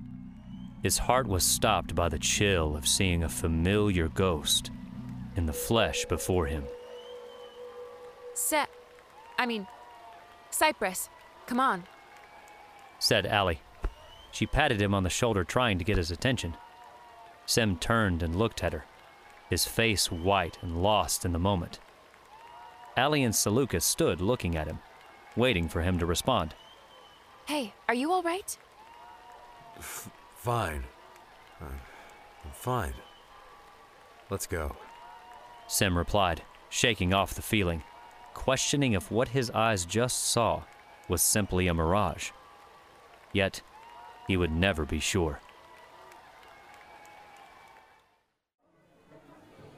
His 0.84 0.98
heart 0.98 1.28
was 1.28 1.44
stopped 1.44 1.96
by 1.96 2.10
the 2.10 2.20
chill 2.20 2.76
of 2.76 2.88
seeing 2.88 3.24
a 3.24 3.30
familiar 3.30 4.08
ghost 4.08 4.72
in 5.36 5.46
the 5.46 5.54
flesh 5.54 6.06
before 6.06 6.46
him. 6.46 6.66
Set. 8.34 8.70
I 9.38 9.46
mean, 9.46 9.68
Cyprus, 10.50 11.10
come 11.46 11.60
on, 11.60 11.84
said 13.00 13.26
Ally. 13.26 13.56
She 14.32 14.46
patted 14.46 14.82
him 14.82 14.94
on 14.94 15.04
the 15.04 15.10
shoulder, 15.10 15.44
trying 15.44 15.78
to 15.80 15.84
get 15.84 15.98
his 15.98 16.12
attention. 16.12 16.56
Sem 17.46 17.78
turned 17.78 18.22
and 18.22 18.36
looked 18.36 18.64
at 18.64 18.74
her, 18.74 18.86
his 19.50 19.66
face 19.66 20.12
white 20.12 20.58
and 20.62 20.84
lost 20.84 21.26
in 21.26 21.32
the 21.32 21.40
moment. 21.40 21.80
Ally 22.96 23.20
and 23.20 23.36
Seleucus 23.36 23.86
stood 23.86 24.22
looking 24.22 24.56
at 24.56 24.68
him, 24.68 24.80
waiting 25.36 25.68
for 25.68 25.82
him 25.82 25.98
to 26.00 26.06
respond. 26.06 26.54
Hey, 27.48 27.74
are 27.88 27.96
you 27.96 28.12
all 28.12 28.22
right? 28.22 28.58
F- 29.78 30.12
fine. 30.36 30.84
Uh, 31.60 31.66
I'm 32.46 32.52
fine. 32.52 32.94
Let's 34.30 34.46
go. 34.46 34.76
Sem 35.68 35.98
replied, 35.98 36.44
shaking 36.70 37.14
off 37.14 37.34
the 37.34 37.42
feeling, 37.42 37.84
questioning 38.34 38.94
if 38.94 39.12
what 39.12 39.30
his 39.30 39.50
eyes 39.52 39.86
just 39.86 40.26
saw 40.26 40.64
was 41.08 41.22
simply 41.22 41.68
a 41.68 41.74
mirage. 41.74 42.32
Yet, 43.34 43.62
he 44.28 44.38
would 44.38 44.52
never 44.52 44.86
be 44.86 45.00
sure. 45.00 45.40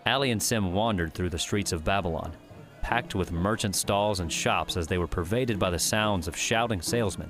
Ally 0.06 0.28
and 0.28 0.42
Sem 0.42 0.74
wandered 0.74 1.14
through 1.14 1.30
the 1.30 1.40
streets 1.40 1.72
of 1.72 1.86
Babylon, 1.86 2.34
packed 2.82 3.16
with 3.16 3.32
merchant 3.32 3.76
stalls 3.76 4.20
and 4.20 4.32
shops 4.32 4.76
as 4.76 4.88
they 4.88 4.98
were 4.98 5.08
pervaded 5.08 5.60
by 5.60 5.70
the 5.70 5.80
sounds 5.80 6.28
of 6.28 6.36
shouting 6.36 6.82
salesmen. 6.82 7.30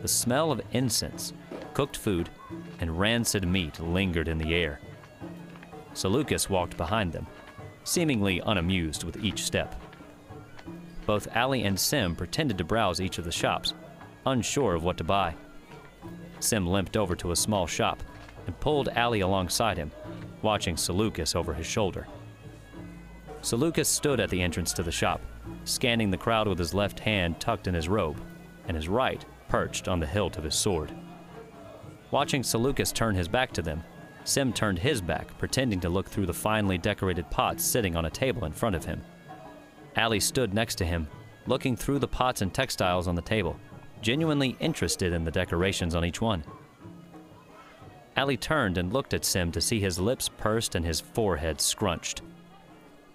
The 0.00 0.08
smell 0.08 0.52
of 0.52 0.62
incense, 0.72 1.32
cooked 1.74 1.96
food, 1.96 2.30
and 2.80 2.98
rancid 2.98 3.46
meat 3.46 3.80
lingered 3.80 4.28
in 4.28 4.38
the 4.38 4.54
air. 4.54 4.80
Seleucus 5.94 6.48
walked 6.48 6.76
behind 6.76 7.12
them, 7.12 7.26
seemingly 7.82 8.40
unamused 8.46 9.02
with 9.02 9.22
each 9.22 9.42
step. 9.42 9.74
Both 11.08 11.34
Ally 11.34 11.60
and 11.60 11.80
Sem 11.80 12.14
pretended 12.14 12.58
to 12.58 12.64
browse 12.64 13.00
each 13.00 13.16
of 13.16 13.24
the 13.24 13.32
shops, 13.32 13.72
unsure 14.26 14.74
of 14.74 14.84
what 14.84 14.98
to 14.98 15.04
buy. 15.04 15.34
Sem 16.38 16.66
limped 16.66 16.98
over 16.98 17.16
to 17.16 17.32
a 17.32 17.36
small 17.36 17.66
shop 17.66 18.02
and 18.46 18.60
pulled 18.60 18.90
Ally 18.90 19.20
alongside 19.20 19.78
him, 19.78 19.90
watching 20.42 20.76
Seleucus 20.76 21.34
over 21.34 21.54
his 21.54 21.66
shoulder. 21.66 22.06
Seleucus 23.40 23.88
stood 23.88 24.20
at 24.20 24.28
the 24.28 24.42
entrance 24.42 24.74
to 24.74 24.82
the 24.82 24.92
shop, 24.92 25.22
scanning 25.64 26.10
the 26.10 26.18
crowd 26.18 26.46
with 26.46 26.58
his 26.58 26.74
left 26.74 27.00
hand 27.00 27.40
tucked 27.40 27.66
in 27.66 27.72
his 27.72 27.88
robe, 27.88 28.20
and 28.66 28.76
his 28.76 28.86
right 28.86 29.24
perched 29.48 29.88
on 29.88 30.00
the 30.00 30.06
hilt 30.06 30.36
of 30.36 30.44
his 30.44 30.54
sword. 30.54 30.92
Watching 32.10 32.42
Seleucus 32.42 32.92
turn 32.92 33.14
his 33.14 33.28
back 33.28 33.52
to 33.52 33.62
them, 33.62 33.82
Sem 34.24 34.52
turned 34.52 34.80
his 34.80 35.00
back, 35.00 35.38
pretending 35.38 35.80
to 35.80 35.88
look 35.88 36.10
through 36.10 36.26
the 36.26 36.34
finely 36.34 36.76
decorated 36.76 37.30
pots 37.30 37.64
sitting 37.64 37.96
on 37.96 38.04
a 38.04 38.10
table 38.10 38.44
in 38.44 38.52
front 38.52 38.76
of 38.76 38.84
him. 38.84 39.00
Ally 39.96 40.18
stood 40.18 40.54
next 40.54 40.76
to 40.76 40.84
him, 40.84 41.08
looking 41.46 41.76
through 41.76 41.98
the 41.98 42.08
pots 42.08 42.42
and 42.42 42.52
textiles 42.52 43.08
on 43.08 43.14
the 43.14 43.22
table, 43.22 43.56
genuinely 44.00 44.56
interested 44.60 45.12
in 45.12 45.24
the 45.24 45.30
decorations 45.30 45.94
on 45.94 46.04
each 46.04 46.20
one. 46.20 46.44
Ally 48.16 48.34
turned 48.34 48.78
and 48.78 48.92
looked 48.92 49.14
at 49.14 49.24
Sem 49.24 49.52
to 49.52 49.60
see 49.60 49.80
his 49.80 49.98
lips 49.98 50.28
pursed 50.28 50.74
and 50.74 50.84
his 50.84 51.00
forehead 51.00 51.60
scrunched. 51.60 52.22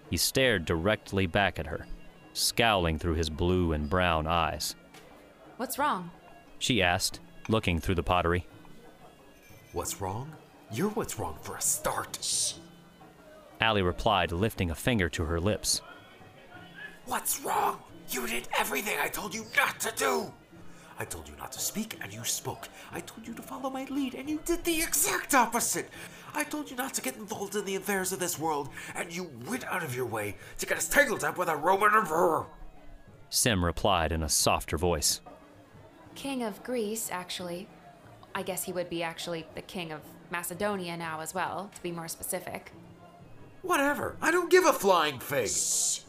He 0.09 0.17
stared 0.17 0.65
directly 0.65 1.25
back 1.25 1.59
at 1.59 1.67
her, 1.67 1.87
scowling 2.33 2.97
through 2.97 3.15
his 3.15 3.29
blue 3.29 3.73
and 3.73 3.89
brown 3.89 4.27
eyes. 4.27 4.75
What's 5.57 5.77
wrong? 5.77 6.11
She 6.59 6.81
asked, 6.81 7.19
looking 7.49 7.79
through 7.79 7.95
the 7.95 8.03
pottery. 8.03 8.47
What's 9.73 9.99
wrong? 9.99 10.31
You're 10.71 10.89
what's 10.89 11.19
wrong 11.19 11.37
for 11.41 11.55
a 11.55 11.61
start. 11.61 12.17
Shh. 12.21 12.53
Ally 13.59 13.81
replied, 13.81 14.31
lifting 14.31 14.71
a 14.71 14.75
finger 14.75 15.09
to 15.09 15.25
her 15.25 15.39
lips. 15.39 15.81
What's 17.05 17.41
wrong? 17.41 17.79
You 18.09 18.27
did 18.27 18.47
everything 18.57 18.97
I 18.99 19.07
told 19.07 19.33
you 19.33 19.45
not 19.55 19.79
to 19.81 19.91
do! 19.95 20.31
I 20.99 21.05
told 21.05 21.27
you 21.27 21.35
not 21.37 21.51
to 21.53 21.59
speak, 21.59 21.97
and 22.01 22.13
you 22.13 22.23
spoke. 22.23 22.69
I 22.91 22.99
told 22.99 23.27
you 23.27 23.33
to 23.33 23.41
follow 23.41 23.69
my 23.69 23.85
lead, 23.85 24.13
and 24.13 24.29
you 24.29 24.39
did 24.45 24.63
the 24.63 24.81
exact 24.81 25.33
opposite. 25.33 25.89
I 26.35 26.43
told 26.43 26.69
you 26.69 26.77
not 26.77 26.93
to 26.93 27.01
get 27.01 27.15
involved 27.15 27.55
in 27.55 27.65
the 27.65 27.75
affairs 27.75 28.13
of 28.13 28.19
this 28.19 28.37
world, 28.39 28.69
and 28.95 29.11
you 29.11 29.29
went 29.47 29.65
out 29.65 29.83
of 29.83 29.95
your 29.95 30.05
way 30.05 30.35
to 30.59 30.65
get 30.65 30.77
us 30.77 30.87
tangled 30.87 31.23
up 31.23 31.37
with 31.37 31.49
a 31.49 31.55
Roman 31.55 31.93
emperor. 31.95 32.45
Sem 33.29 33.65
replied 33.65 34.11
in 34.11 34.21
a 34.21 34.29
softer 34.29 34.77
voice. 34.77 35.19
King 36.15 36.43
of 36.43 36.63
Greece, 36.63 37.09
actually. 37.11 37.67
I 38.35 38.43
guess 38.43 38.63
he 38.63 38.71
would 38.71 38.89
be 38.89 39.01
actually 39.01 39.45
the 39.55 39.61
king 39.61 39.91
of 39.91 40.01
Macedonia 40.29 40.95
now 40.95 41.21
as 41.21 41.33
well, 41.33 41.71
to 41.73 41.81
be 41.81 41.91
more 41.91 42.07
specific. 42.07 42.71
Whatever. 43.63 44.15
I 44.21 44.29
don't 44.29 44.51
give 44.51 44.65
a 44.65 44.73
flying 44.73 45.19
fig. 45.19 45.49
Shh. 45.49 46.02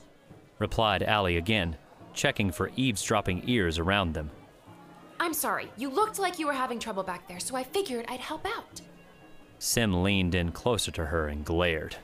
Replied 0.58 1.02
Ally 1.02 1.32
again, 1.32 1.76
checking 2.12 2.50
for 2.50 2.70
eavesdropping 2.76 3.42
ears 3.48 3.78
around 3.78 4.14
them. 4.14 4.30
I'm 5.20 5.34
sorry. 5.34 5.70
You 5.76 5.90
looked 5.90 6.18
like 6.18 6.38
you 6.38 6.46
were 6.46 6.52
having 6.52 6.78
trouble 6.78 7.02
back 7.02 7.26
there, 7.28 7.40
so 7.40 7.56
I 7.56 7.64
figured 7.64 8.04
I'd 8.08 8.20
help 8.20 8.46
out. 8.46 8.80
Sem 9.58 10.02
leaned 10.02 10.34
in 10.34 10.52
closer 10.52 10.90
to 10.92 11.06
her 11.06 11.28
and 11.28 11.44
glared. 11.44 11.96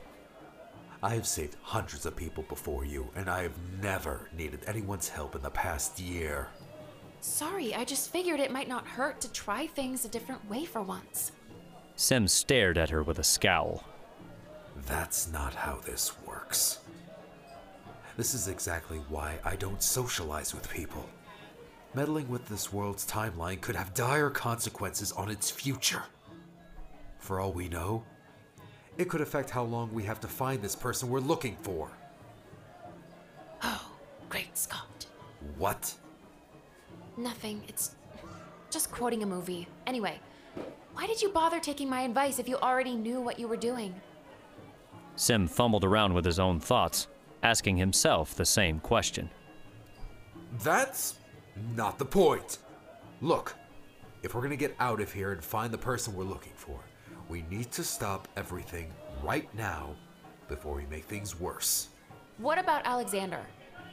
I 1.03 1.15
have 1.15 1.27
saved 1.27 1.57
hundreds 1.61 2.05
of 2.05 2.15
people 2.15 2.43
before 2.43 2.85
you, 2.85 3.09
and 3.15 3.29
I 3.29 3.41
have 3.43 3.57
never 3.81 4.29
needed 4.37 4.61
anyone's 4.67 5.09
help 5.09 5.35
in 5.35 5.41
the 5.41 5.49
past 5.49 5.99
year. 5.99 6.47
Sorry, 7.21 7.73
I 7.73 7.85
just 7.85 8.11
figured 8.11 8.39
it 8.39 8.51
might 8.51 8.67
not 8.67 8.87
hurt 8.87 9.21
to 9.21 9.31
try 9.31 9.67
things 9.67 10.05
a 10.05 10.09
different 10.09 10.47
way 10.49 10.65
for 10.65 10.81
once. 10.81 11.31
Sem 11.95 12.27
stared 12.27 12.77
at 12.77 12.89
her 12.89 13.03
with 13.03 13.19
a 13.19 13.23
scowl. 13.23 13.83
That's 14.87 15.31
not 15.31 15.53
how 15.53 15.79
this 15.85 16.13
works. 16.25 16.79
This 18.17 18.33
is 18.33 18.47
exactly 18.47 18.99
why 19.09 19.39
I 19.43 19.55
don't 19.55 19.81
socialize 19.81 20.53
with 20.53 20.69
people. 20.69 21.07
Meddling 21.93 22.29
with 22.29 22.47
this 22.47 22.71
world's 22.71 23.05
timeline 23.05 23.59
could 23.61 23.75
have 23.75 23.93
dire 23.93 24.29
consequences 24.29 25.11
on 25.11 25.29
its 25.29 25.49
future. 25.49 26.03
For 27.19 27.39
all 27.39 27.51
we 27.51 27.69
know, 27.69 28.03
it 28.97 29.09
could 29.09 29.21
affect 29.21 29.49
how 29.49 29.63
long 29.63 29.93
we 29.93 30.03
have 30.03 30.19
to 30.21 30.27
find 30.27 30.61
this 30.61 30.75
person 30.75 31.09
we're 31.09 31.19
looking 31.19 31.55
for. 31.61 31.89
Oh, 33.63 33.91
great 34.29 34.57
Scott. 34.57 35.05
What? 35.57 35.93
Nothing. 37.17 37.63
It's 37.67 37.95
just 38.69 38.91
quoting 38.91 39.23
a 39.23 39.25
movie. 39.25 39.67
Anyway, 39.87 40.19
why 40.93 41.07
did 41.07 41.21
you 41.21 41.29
bother 41.29 41.59
taking 41.59 41.89
my 41.89 42.01
advice 42.01 42.39
if 42.39 42.49
you 42.49 42.57
already 42.57 42.95
knew 42.95 43.21
what 43.21 43.39
you 43.39 43.47
were 43.47 43.57
doing? 43.57 43.93
Sem 45.15 45.47
fumbled 45.47 45.83
around 45.83 46.13
with 46.13 46.25
his 46.25 46.39
own 46.39 46.59
thoughts, 46.59 47.07
asking 47.43 47.77
himself 47.77 48.35
the 48.35 48.45
same 48.45 48.79
question. 48.79 49.29
That's 50.63 51.15
not 51.75 51.97
the 51.97 52.05
point. 52.05 52.59
Look, 53.21 53.55
if 54.23 54.33
we're 54.35 54.41
gonna 54.41 54.55
get 54.55 54.75
out 54.79 55.01
of 55.01 55.11
here 55.11 55.31
and 55.31 55.43
find 55.43 55.73
the 55.73 55.77
person 55.77 56.15
we're 56.15 56.23
looking 56.23 56.53
for, 56.55 56.79
we 57.29 57.43
need 57.49 57.71
to 57.71 57.83
stop 57.83 58.27
everything 58.35 58.91
right 59.23 59.53
now 59.55 59.95
before 60.47 60.75
we 60.75 60.85
make 60.87 61.05
things 61.05 61.39
worse. 61.39 61.89
What 62.37 62.57
about 62.57 62.85
Alexander? 62.85 63.41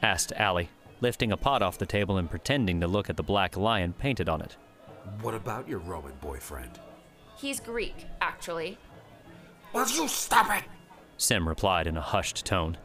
asked 0.01 0.33
Ally, 0.35 0.65
lifting 1.01 1.31
a 1.31 1.37
pot 1.37 1.61
off 1.61 1.77
the 1.77 1.85
table 1.85 2.17
and 2.17 2.29
pretending 2.29 2.79
to 2.81 2.87
look 2.87 3.09
at 3.09 3.17
the 3.17 3.23
black 3.23 3.55
lion 3.55 3.93
painted 3.93 4.29
on 4.29 4.41
it. 4.41 4.57
What 5.21 5.33
about 5.33 5.67
your 5.67 5.79
Roman 5.79 6.13
boyfriend? 6.21 6.79
He's 7.37 7.59
Greek, 7.59 8.05
actually. 8.21 8.77
Will 9.73 9.87
you 9.87 10.07
stop 10.07 10.49
it? 10.57 10.63
Sem 11.17 11.47
replied 11.47 11.87
in 11.87 11.95
a 11.97 12.01
hushed 12.01 12.45
tone. 12.45 12.77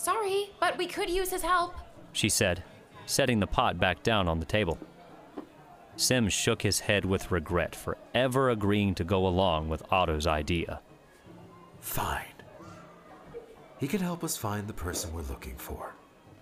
Sorry, 0.00 0.48
but 0.58 0.78
we 0.78 0.86
could 0.86 1.10
use 1.10 1.28
his 1.28 1.42
help. 1.42 1.74
She 2.14 2.30
said, 2.30 2.64
setting 3.04 3.38
the 3.38 3.46
pot 3.46 3.78
back 3.78 4.02
down 4.02 4.28
on 4.28 4.40
the 4.40 4.46
table. 4.46 4.78
Sem 5.96 6.30
shook 6.30 6.62
his 6.62 6.80
head 6.80 7.04
with 7.04 7.30
regret 7.30 7.76
for 7.76 7.98
ever 8.14 8.48
agreeing 8.48 8.94
to 8.94 9.04
go 9.04 9.26
along 9.26 9.68
with 9.68 9.82
Otto's 9.92 10.26
idea. 10.26 10.80
Fine. 11.80 12.32
He 13.78 13.86
can 13.86 14.00
help 14.00 14.24
us 14.24 14.38
find 14.38 14.66
the 14.66 14.72
person 14.72 15.12
we're 15.12 15.20
looking 15.20 15.56
for. 15.56 15.92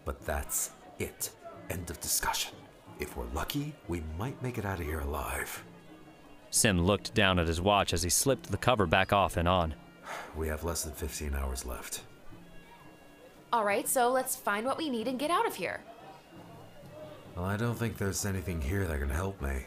But 0.04 0.24
that's 0.24 0.70
it. 1.00 1.32
End 1.68 1.90
of 1.90 2.00
discussion. 2.00 2.54
If 3.00 3.16
we're 3.16 3.26
lucky, 3.34 3.74
we 3.88 4.04
might 4.16 4.40
make 4.40 4.58
it 4.58 4.64
out 4.64 4.78
of 4.78 4.86
here 4.86 5.00
alive. 5.00 5.64
Sem 6.50 6.78
looked 6.78 7.12
down 7.12 7.40
at 7.40 7.48
his 7.48 7.60
watch 7.60 7.92
as 7.92 8.04
he 8.04 8.08
slipped 8.08 8.52
the 8.52 8.56
cover 8.56 8.86
back 8.86 9.12
off 9.12 9.36
and 9.36 9.48
on. 9.48 9.74
We 10.36 10.46
have 10.46 10.62
less 10.62 10.84
than 10.84 10.92
15 10.92 11.34
hours 11.34 11.66
left. 11.66 12.04
All 13.52 13.64
right, 13.64 13.88
so 13.88 14.10
let's 14.10 14.36
find 14.36 14.66
what 14.66 14.76
we 14.76 14.90
need 14.90 15.08
and 15.08 15.18
get 15.18 15.30
out 15.30 15.46
of 15.46 15.54
here. 15.54 15.80
Well, 17.34 17.46
I 17.46 17.56
don't 17.56 17.76
think 17.76 17.96
there's 17.96 18.26
anything 18.26 18.60
here 18.60 18.86
that 18.86 18.98
can 18.98 19.08
help 19.08 19.40
me. 19.40 19.64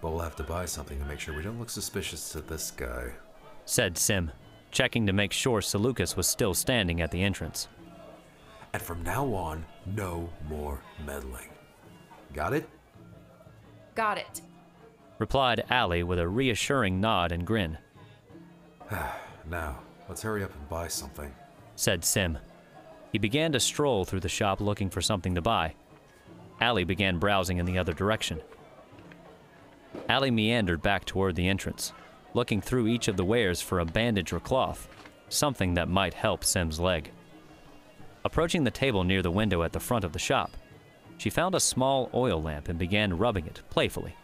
But 0.00 0.10
we'll 0.10 0.20
have 0.20 0.36
to 0.36 0.42
buy 0.42 0.64
something 0.64 0.98
to 0.98 1.04
make 1.04 1.20
sure 1.20 1.36
we 1.36 1.42
don't 1.42 1.60
look 1.60 1.70
suspicious 1.70 2.30
to 2.30 2.40
this 2.40 2.72
guy. 2.72 3.12
Said 3.66 3.96
Sem, 3.96 4.32
checking 4.72 5.06
to 5.06 5.12
make 5.12 5.32
sure 5.32 5.60
Seleucus 5.60 6.16
was 6.16 6.26
still 6.26 6.54
standing 6.54 7.00
at 7.00 7.12
the 7.12 7.22
entrance. 7.22 7.68
And 8.72 8.82
from 8.82 9.02
now 9.04 9.32
on, 9.32 9.64
no 9.86 10.28
more 10.48 10.80
meddling. 11.06 11.50
Got 12.32 12.54
it? 12.54 12.68
Got 13.94 14.18
it. 14.18 14.40
Replied 15.18 15.64
Ally 15.70 16.02
with 16.02 16.18
a 16.18 16.26
reassuring 16.26 17.00
nod 17.00 17.30
and 17.30 17.46
grin. 17.46 17.78
now, 19.48 19.78
let's 20.08 20.22
hurry 20.22 20.42
up 20.42 20.52
and 20.52 20.68
buy 20.68 20.88
something. 20.88 21.32
Said 21.76 22.04
Sem. 22.04 22.38
He 23.12 23.18
began 23.18 23.52
to 23.52 23.60
stroll 23.60 24.06
through 24.06 24.20
the 24.20 24.28
shop 24.30 24.60
looking 24.60 24.88
for 24.88 25.02
something 25.02 25.34
to 25.34 25.42
buy. 25.42 25.74
Ally 26.60 26.84
began 26.84 27.18
browsing 27.18 27.58
in 27.58 27.66
the 27.66 27.76
other 27.76 27.92
direction. 27.92 28.40
Ally 30.08 30.30
meandered 30.30 30.80
back 30.80 31.04
toward 31.04 31.36
the 31.36 31.48
entrance, 31.48 31.92
looking 32.32 32.62
through 32.62 32.86
each 32.86 33.08
of 33.08 33.18
the 33.18 33.24
wares 33.24 33.60
for 33.60 33.80
a 33.80 33.84
bandage 33.84 34.32
or 34.32 34.40
cloth, 34.40 34.88
something 35.28 35.74
that 35.74 35.88
might 35.88 36.14
help 36.14 36.42
Sem's 36.42 36.80
leg. 36.80 37.10
Approaching 38.24 38.64
the 38.64 38.70
table 38.70 39.04
near 39.04 39.20
the 39.20 39.30
window 39.30 39.62
at 39.62 39.72
the 39.72 39.80
front 39.80 40.04
of 40.04 40.12
the 40.12 40.18
shop, 40.18 40.52
she 41.18 41.28
found 41.28 41.54
a 41.54 41.60
small 41.60 42.08
oil 42.14 42.40
lamp 42.40 42.68
and 42.68 42.78
began 42.78 43.18
rubbing 43.18 43.44
it 43.44 43.60
playfully, 43.68 44.16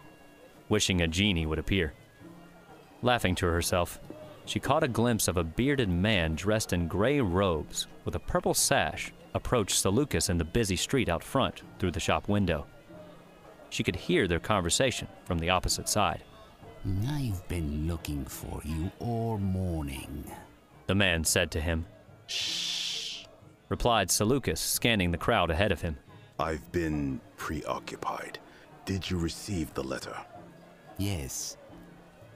wishing 0.71 1.03
a 1.03 1.09
genie 1.09 1.45
would 1.47 1.59
appear. 1.59 1.93
Laughing 3.03 3.35
to 3.35 3.47
herself, 3.47 4.01
she 4.47 4.59
caught 4.59 4.83
a 4.83 4.89
glimpse 4.89 5.29
of 5.29 5.37
a 5.37 5.45
bearded 5.45 5.91
man 5.91 6.35
dressed 6.35 6.73
in 6.73 6.89
gray 6.89 7.21
robes 7.21 7.87
with 8.09 8.15
a 8.15 8.21
purple 8.21 8.55
sash 8.55 9.13
approached 9.35 9.77
Seleucus 9.77 10.31
in 10.31 10.39
the 10.39 10.45
busy 10.45 10.77
street 10.77 11.11
out 11.11 11.23
front 11.23 11.61
through 11.79 11.91
the 11.91 12.01
shop 12.01 12.27
window. 12.27 12.67
She 13.69 13.83
could 13.83 13.97
hear 13.97 14.27
their 14.27 14.41
conversation 14.41 15.07
from 15.27 15.39
the 15.39 15.51
opposite 15.51 15.91
side. 15.91 16.25
I've 17.07 17.47
been 17.49 17.87
looking 17.87 18.25
for 18.25 18.63
you 18.65 18.91
all 18.99 19.37
morning. 19.37 20.25
The 20.87 20.95
man 20.95 21.23
said 21.23 21.51
to 21.51 21.61
him. 21.61 21.85
Shh, 22.29 23.27
replied 23.69 24.11
Seleucus, 24.11 24.59
scanning 24.59 25.11
the 25.11 25.19
crowd 25.19 25.51
ahead 25.51 25.71
of 25.71 25.83
him. 25.83 25.99
I've 26.39 26.73
been 26.73 27.21
preoccupied. 27.37 28.39
Did 28.87 29.11
you 29.11 29.19
receive 29.19 29.75
the 29.75 29.85
letter? 29.85 30.17
Yes, 30.97 31.59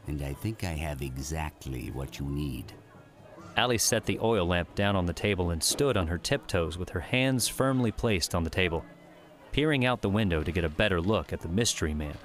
and 0.06 0.20
I 0.20 0.34
think 0.34 0.64
I 0.64 0.72
have 0.72 1.00
exactly 1.00 1.90
what 1.92 2.18
you 2.18 2.26
need. 2.26 2.74
Ally 3.56 3.76
set 3.76 4.06
the 4.06 4.18
oil 4.20 4.46
lamp 4.46 4.74
down 4.74 4.96
on 4.96 5.06
the 5.06 5.12
table 5.12 5.50
and 5.50 5.62
stood 5.62 5.96
on 5.96 6.06
her 6.06 6.18
tiptoes 6.18 6.78
with 6.78 6.90
her 6.90 7.00
hands 7.00 7.48
firmly 7.48 7.92
placed 7.92 8.34
on 8.34 8.44
the 8.44 8.50
table, 8.50 8.84
peering 9.52 9.84
out 9.84 10.00
the 10.00 10.08
window 10.08 10.42
to 10.42 10.52
get 10.52 10.64
a 10.64 10.70
better 10.70 11.00
look 11.00 11.32
at 11.32 11.40
the 11.40 11.48
mystery 11.48 11.92
man. 11.92 12.16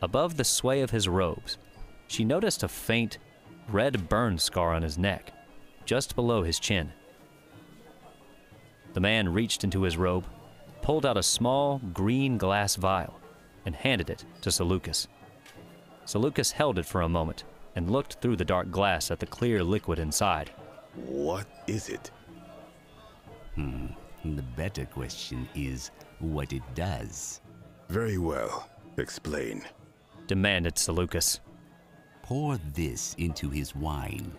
Above 0.00 0.36
the 0.36 0.44
sway 0.44 0.80
of 0.80 0.90
his 0.90 1.08
robes, 1.08 1.58
she 2.08 2.24
noticed 2.24 2.62
a 2.62 2.68
faint, 2.68 3.18
red 3.68 4.08
burn 4.08 4.38
scar 4.38 4.72
on 4.72 4.82
his 4.82 4.96
neck, 4.96 5.32
just 5.84 6.14
below 6.14 6.42
his 6.42 6.58
chin. 6.58 6.92
The 8.94 9.00
man 9.00 9.32
reached 9.32 9.64
into 9.64 9.82
his 9.82 9.98
robe, 9.98 10.24
pulled 10.80 11.04
out 11.04 11.18
a 11.18 11.22
small 11.22 11.78
green 11.92 12.38
glass 12.38 12.76
vial, 12.76 13.20
and 13.66 13.74
handed 13.74 14.08
it 14.08 14.24
to 14.40 14.50
Seleucus. 14.50 15.08
Seleucus 16.06 16.52
held 16.52 16.78
it 16.78 16.86
for 16.86 17.02
a 17.02 17.08
moment 17.08 17.44
and 17.76 17.90
looked 17.90 18.14
through 18.14 18.36
the 18.36 18.44
dark 18.44 18.70
glass 18.70 19.10
at 19.10 19.20
the 19.20 19.26
clear 19.26 19.62
liquid 19.62 19.98
inside. 19.98 20.50
What 20.94 21.46
is 21.66 21.88
it? 21.90 22.10
Hmm. 23.54 23.86
The 24.24 24.42
better 24.42 24.86
question 24.86 25.48
is 25.54 25.90
what 26.18 26.52
it 26.52 26.62
does. 26.74 27.40
Very 27.88 28.18
well. 28.18 28.68
Explain. 28.96 29.62
Demanded 30.26 30.78
Seleucus. 30.78 31.38
Pour 32.22 32.56
this 32.74 33.14
into 33.18 33.50
his 33.50 33.76
wine, 33.76 34.32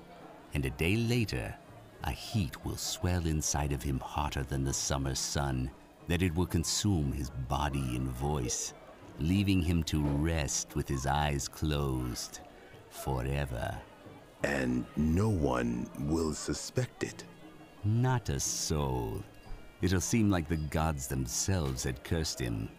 and 0.54 0.66
a 0.66 0.72
day 0.72 0.98
later, 0.98 1.56
a 2.04 2.12
heat 2.12 2.66
will 2.66 2.76
swell 2.76 3.26
inside 3.26 3.72
of 3.72 3.82
him 3.82 4.00
hotter 4.00 4.44
than 4.44 4.66
the 4.66 4.74
summer 4.74 5.16
sun, 5.16 5.72
that 6.08 6.22
it 6.22 6.36
will 6.36 6.46
consume 6.46 7.14
his 7.14 7.30
body 7.48 7.96
and 7.96 8.10
voice, 8.10 8.74
leaving 9.20 9.62
him 9.62 9.84
to 9.84 10.02
rest 10.02 10.76
with 10.76 10.88
his 10.90 11.06
eyes 11.06 11.48
closed 11.48 12.42
forever. 12.98 13.76
And 14.44 14.86
no 14.96 15.30
one 15.30 15.90
will 16.00 16.34
suspect 16.34 17.04
it? 17.04 17.24
Not 17.84 18.30
a 18.30 18.40
soul. 18.40 19.24
It'll 19.82 20.02
seem 20.02 20.30
like 20.30 20.48
the 20.48 20.58
gods 20.58 21.08
themselves 21.08 21.84
had 21.84 22.04
cursed 22.04 22.40
him. 22.40 22.70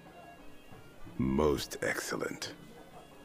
Most 1.16 1.76
excellent. 1.82 2.54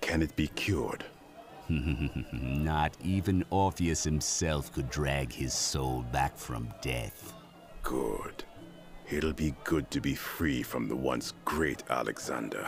Can 0.01 0.21
it 0.21 0.35
be 0.35 0.47
cured? 0.47 1.05
Not 1.69 2.95
even 3.03 3.45
Orpheus 3.49 4.03
himself 4.03 4.71
could 4.71 4.89
drag 4.89 5.31
his 5.31 5.53
soul 5.53 6.03
back 6.11 6.37
from 6.37 6.73
death. 6.81 7.33
Good. 7.81 8.43
It'll 9.09 9.33
be 9.33 9.55
good 9.63 9.89
to 9.91 10.01
be 10.01 10.15
free 10.15 10.63
from 10.63 10.87
the 10.87 10.95
once 10.95 11.33
great 11.45 11.83
Alexander. 11.89 12.67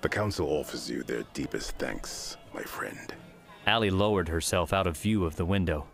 The 0.00 0.08
Council 0.08 0.48
offers 0.48 0.90
you 0.90 1.02
their 1.02 1.22
deepest 1.34 1.78
thanks, 1.78 2.36
my 2.52 2.62
friend. 2.62 3.14
Ally 3.66 3.90
lowered 3.90 4.28
herself 4.28 4.72
out 4.72 4.86
of 4.86 4.96
view 4.96 5.24
of 5.24 5.36
the 5.36 5.44
window. 5.44 5.86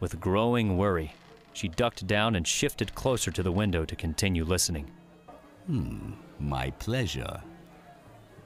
With 0.00 0.20
growing 0.20 0.76
worry, 0.76 1.14
she 1.52 1.68
ducked 1.68 2.06
down 2.06 2.34
and 2.34 2.46
shifted 2.46 2.94
closer 2.94 3.30
to 3.30 3.42
the 3.42 3.52
window 3.52 3.84
to 3.84 3.96
continue 3.96 4.44
listening. 4.44 4.90
Hmm, 5.66 6.12
my 6.38 6.70
pleasure. 6.70 7.40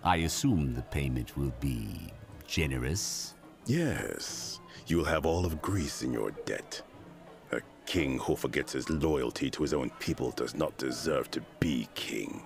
I 0.03 0.17
assume 0.17 0.75
the 0.75 0.83
payment 0.83 1.37
will 1.37 1.53
be 1.61 2.13
generous? 2.47 3.35
Yes. 3.67 4.61
You'll 4.87 5.05
have 5.05 5.25
all 5.25 5.47
of 5.47 5.63
Greece 5.63 6.03
in 6.03 6.13
your 6.13 6.33
debt. 6.45 6.83
A 7.53 7.61
king 7.87 8.19
who 8.19 8.37
forgets 8.37 8.73
his 8.73 8.91
loyalty 8.91 9.49
to 9.51 9.63
his 9.63 9.73
own 9.73 9.91
people 9.99 10.33
does 10.33 10.55
not 10.55 10.77
deserve 10.77 11.31
to 11.31 11.41
be 11.61 11.89
king. 11.95 12.43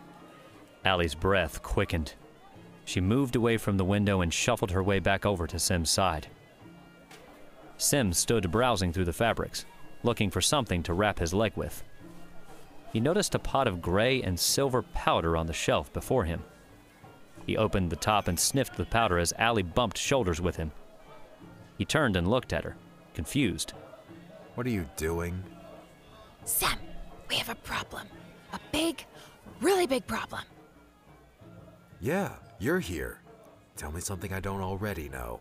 Ally's 0.85 1.17
breath 1.17 1.63
quickened. 1.63 2.15
She 2.89 3.03
moved 3.03 3.37
away 3.37 3.59
from 3.59 3.77
the 3.77 3.85
window 3.85 4.23
and 4.23 4.33
shuffled 4.33 4.71
her 4.71 4.83
way 4.83 4.99
back 4.99 5.27
over 5.27 5.47
to 5.47 5.59
Sem's 5.59 5.91
side. 5.91 6.29
Sem 7.77 8.15
stood 8.15 8.51
browsing 8.51 8.95
through 8.95 9.05
the 9.05 9.13
fabrics, 9.13 9.67
looking 10.03 10.31
for 10.31 10.41
something 10.41 10.83
to 10.85 10.95
wrap 10.95 11.19
his 11.19 11.35
leg 11.35 11.53
with. 11.55 11.85
He 12.91 12.99
noticed 12.99 13.35
a 13.35 13.39
pot 13.39 13.69
of 13.69 13.83
gray 13.83 14.23
and 14.23 14.41
silver 14.41 14.81
powder 14.81 15.37
on 15.37 15.47
the 15.47 15.53
shelf 15.53 15.93
before 15.93 16.25
him. 16.25 16.43
He 17.45 17.59
opened 17.59 17.91
the 17.91 17.97
top 17.97 18.27
and 18.27 18.41
sniffed 18.41 18.79
the 18.79 18.87
powder 18.87 19.19
as 19.19 19.35
Ally 19.37 19.61
bumped 19.61 19.99
shoulders 19.99 20.41
with 20.41 20.57
him. 20.57 20.73
He 21.77 21.85
turned 21.85 22.17
and 22.17 22.27
looked 22.27 22.55
at 22.55 22.65
her, 22.65 22.75
confused. 23.13 23.75
What 24.55 24.67
are 24.67 24.71
you 24.71 24.89
doing? 24.97 25.45
Sem, 26.47 26.79
we 27.29 27.37
have 27.37 27.51
a 27.51 27.55
problem. 27.55 28.07
A 28.55 28.61
big, 28.73 29.05
really 29.61 29.87
big 29.87 30.07
problem. 30.07 30.45
Yeah, 32.01 32.31
you're 32.59 32.81
here. 32.81 33.21
Tell 33.77 33.93
me 33.93 34.01
something 34.01 34.33
I 34.33 34.41
don't 34.41 34.61
already 34.61 35.09
know. 35.09 35.41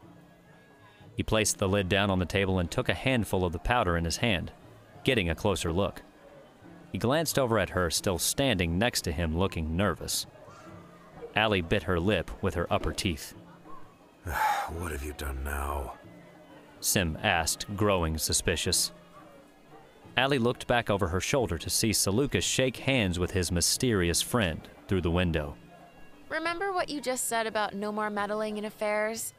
He 1.15 1.23
placed 1.23 1.57
the 1.57 1.67
lid 1.67 1.89
down 1.89 2.11
on 2.11 2.19
the 2.19 2.25
table 2.25 2.59
and 2.59 2.69
took 2.69 2.89
a 2.89 2.93
handful 2.93 3.43
of 3.43 3.51
the 3.51 3.59
powder 3.59 3.97
in 3.97 4.05
his 4.05 4.17
hand, 4.17 4.51
getting 5.03 5.29
a 5.29 5.35
closer 5.35 5.73
look. 5.73 6.03
He 6.91 6.99
glanced 6.99 7.39
over 7.39 7.57
at 7.57 7.71
her, 7.71 7.89
still 7.89 8.19
standing 8.19 8.77
next 8.77 9.01
to 9.01 9.11
him, 9.11 9.37
looking 9.37 9.75
nervous. 9.75 10.27
Ally 11.35 11.61
bit 11.61 11.83
her 11.83 11.99
lip 11.99 12.29
with 12.41 12.53
her 12.53 12.71
upper 12.71 12.93
teeth. 12.93 13.33
what 14.77 14.91
have 14.91 15.03
you 15.03 15.13
done 15.17 15.43
now? 15.43 15.93
Sem 16.79 17.17
asked, 17.23 17.65
growing 17.75 18.17
suspicious. 18.17 18.91
Ally 20.15 20.37
looked 20.37 20.67
back 20.67 20.89
over 20.89 21.07
her 21.07 21.21
shoulder 21.21 21.57
to 21.57 21.69
see 21.69 21.93
Seleucus 21.93 22.43
shake 22.43 22.77
hands 22.77 23.19
with 23.19 23.31
his 23.31 23.51
mysterious 23.51 24.21
friend 24.21 24.67
through 24.87 25.01
the 25.01 25.11
window. 25.11 25.55
Remember 26.29 26.73
what 26.73 26.89
you 26.89 26.99
just 26.99 27.27
said 27.27 27.47
about 27.47 27.73
no 27.73 27.91
more 27.91 28.09
meddling 28.09 28.57
in 28.57 28.65
affairs? 28.65 29.33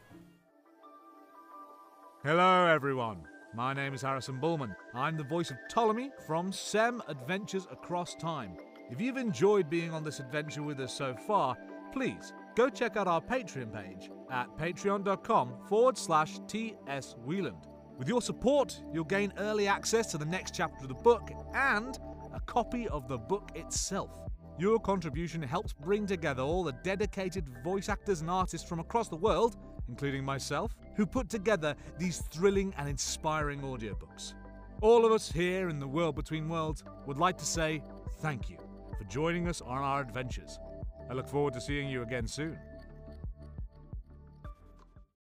Hello, 2.24 2.66
everyone. 2.66 3.18
My 3.54 3.74
name 3.74 3.92
is 3.92 4.02
Harrison 4.02 4.40
Bullman. 4.40 4.74
I'm 4.94 5.16
the 5.16 5.24
voice 5.24 5.50
of 5.50 5.58
Ptolemy 5.68 6.10
from 6.26 6.50
SEM 6.50 7.02
Adventures 7.08 7.66
Across 7.70 8.16
Time. 8.16 8.56
If 8.90 9.02
you've 9.02 9.18
enjoyed 9.18 9.68
being 9.68 9.92
on 9.92 10.02
this 10.02 10.18
adventure 10.18 10.62
with 10.62 10.80
us 10.80 10.94
so 10.94 11.14
far, 11.26 11.56
please 11.92 12.32
go 12.54 12.70
check 12.70 12.96
out 12.96 13.06
our 13.06 13.20
Patreon 13.20 13.72
page 13.72 14.10
at 14.30 14.48
patreon.com 14.56 15.54
forward 15.68 15.98
slash 15.98 16.38
TS. 16.46 17.16
With 17.26 18.08
your 18.08 18.22
support, 18.22 18.82
you'll 18.92 19.04
gain 19.04 19.32
early 19.38 19.68
access 19.68 20.10
to 20.12 20.18
the 20.18 20.24
next 20.24 20.54
chapter 20.54 20.84
of 20.84 20.88
the 20.88 20.94
book 20.94 21.30
and 21.54 21.98
a 22.34 22.40
copy 22.40 22.88
of 22.88 23.08
the 23.08 23.18
book 23.18 23.50
itself. 23.54 24.10
Your 24.58 24.80
contribution 24.80 25.40
helps 25.40 25.72
bring 25.72 26.04
together 26.04 26.42
all 26.42 26.64
the 26.64 26.72
dedicated 26.72 27.48
voice 27.62 27.88
actors 27.88 28.22
and 28.22 28.30
artists 28.30 28.68
from 28.68 28.80
across 28.80 29.08
the 29.08 29.14
world, 29.14 29.56
including 29.88 30.24
myself, 30.24 30.74
who 30.96 31.06
put 31.06 31.28
together 31.28 31.76
these 31.96 32.22
thrilling 32.32 32.74
and 32.76 32.88
inspiring 32.88 33.60
audiobooks. 33.60 34.34
All 34.80 35.06
of 35.06 35.12
us 35.12 35.30
here 35.30 35.68
in 35.68 35.78
the 35.78 35.86
World 35.86 36.16
Between 36.16 36.48
Worlds 36.48 36.82
would 37.06 37.18
like 37.18 37.38
to 37.38 37.44
say 37.44 37.84
thank 38.20 38.50
you 38.50 38.58
for 38.98 39.04
joining 39.04 39.46
us 39.46 39.60
on 39.60 39.78
our 39.78 40.00
adventures. 40.00 40.58
I 41.08 41.14
look 41.14 41.28
forward 41.28 41.54
to 41.54 41.60
seeing 41.60 41.88
you 41.88 42.02
again 42.02 42.26
soon. 42.26 42.58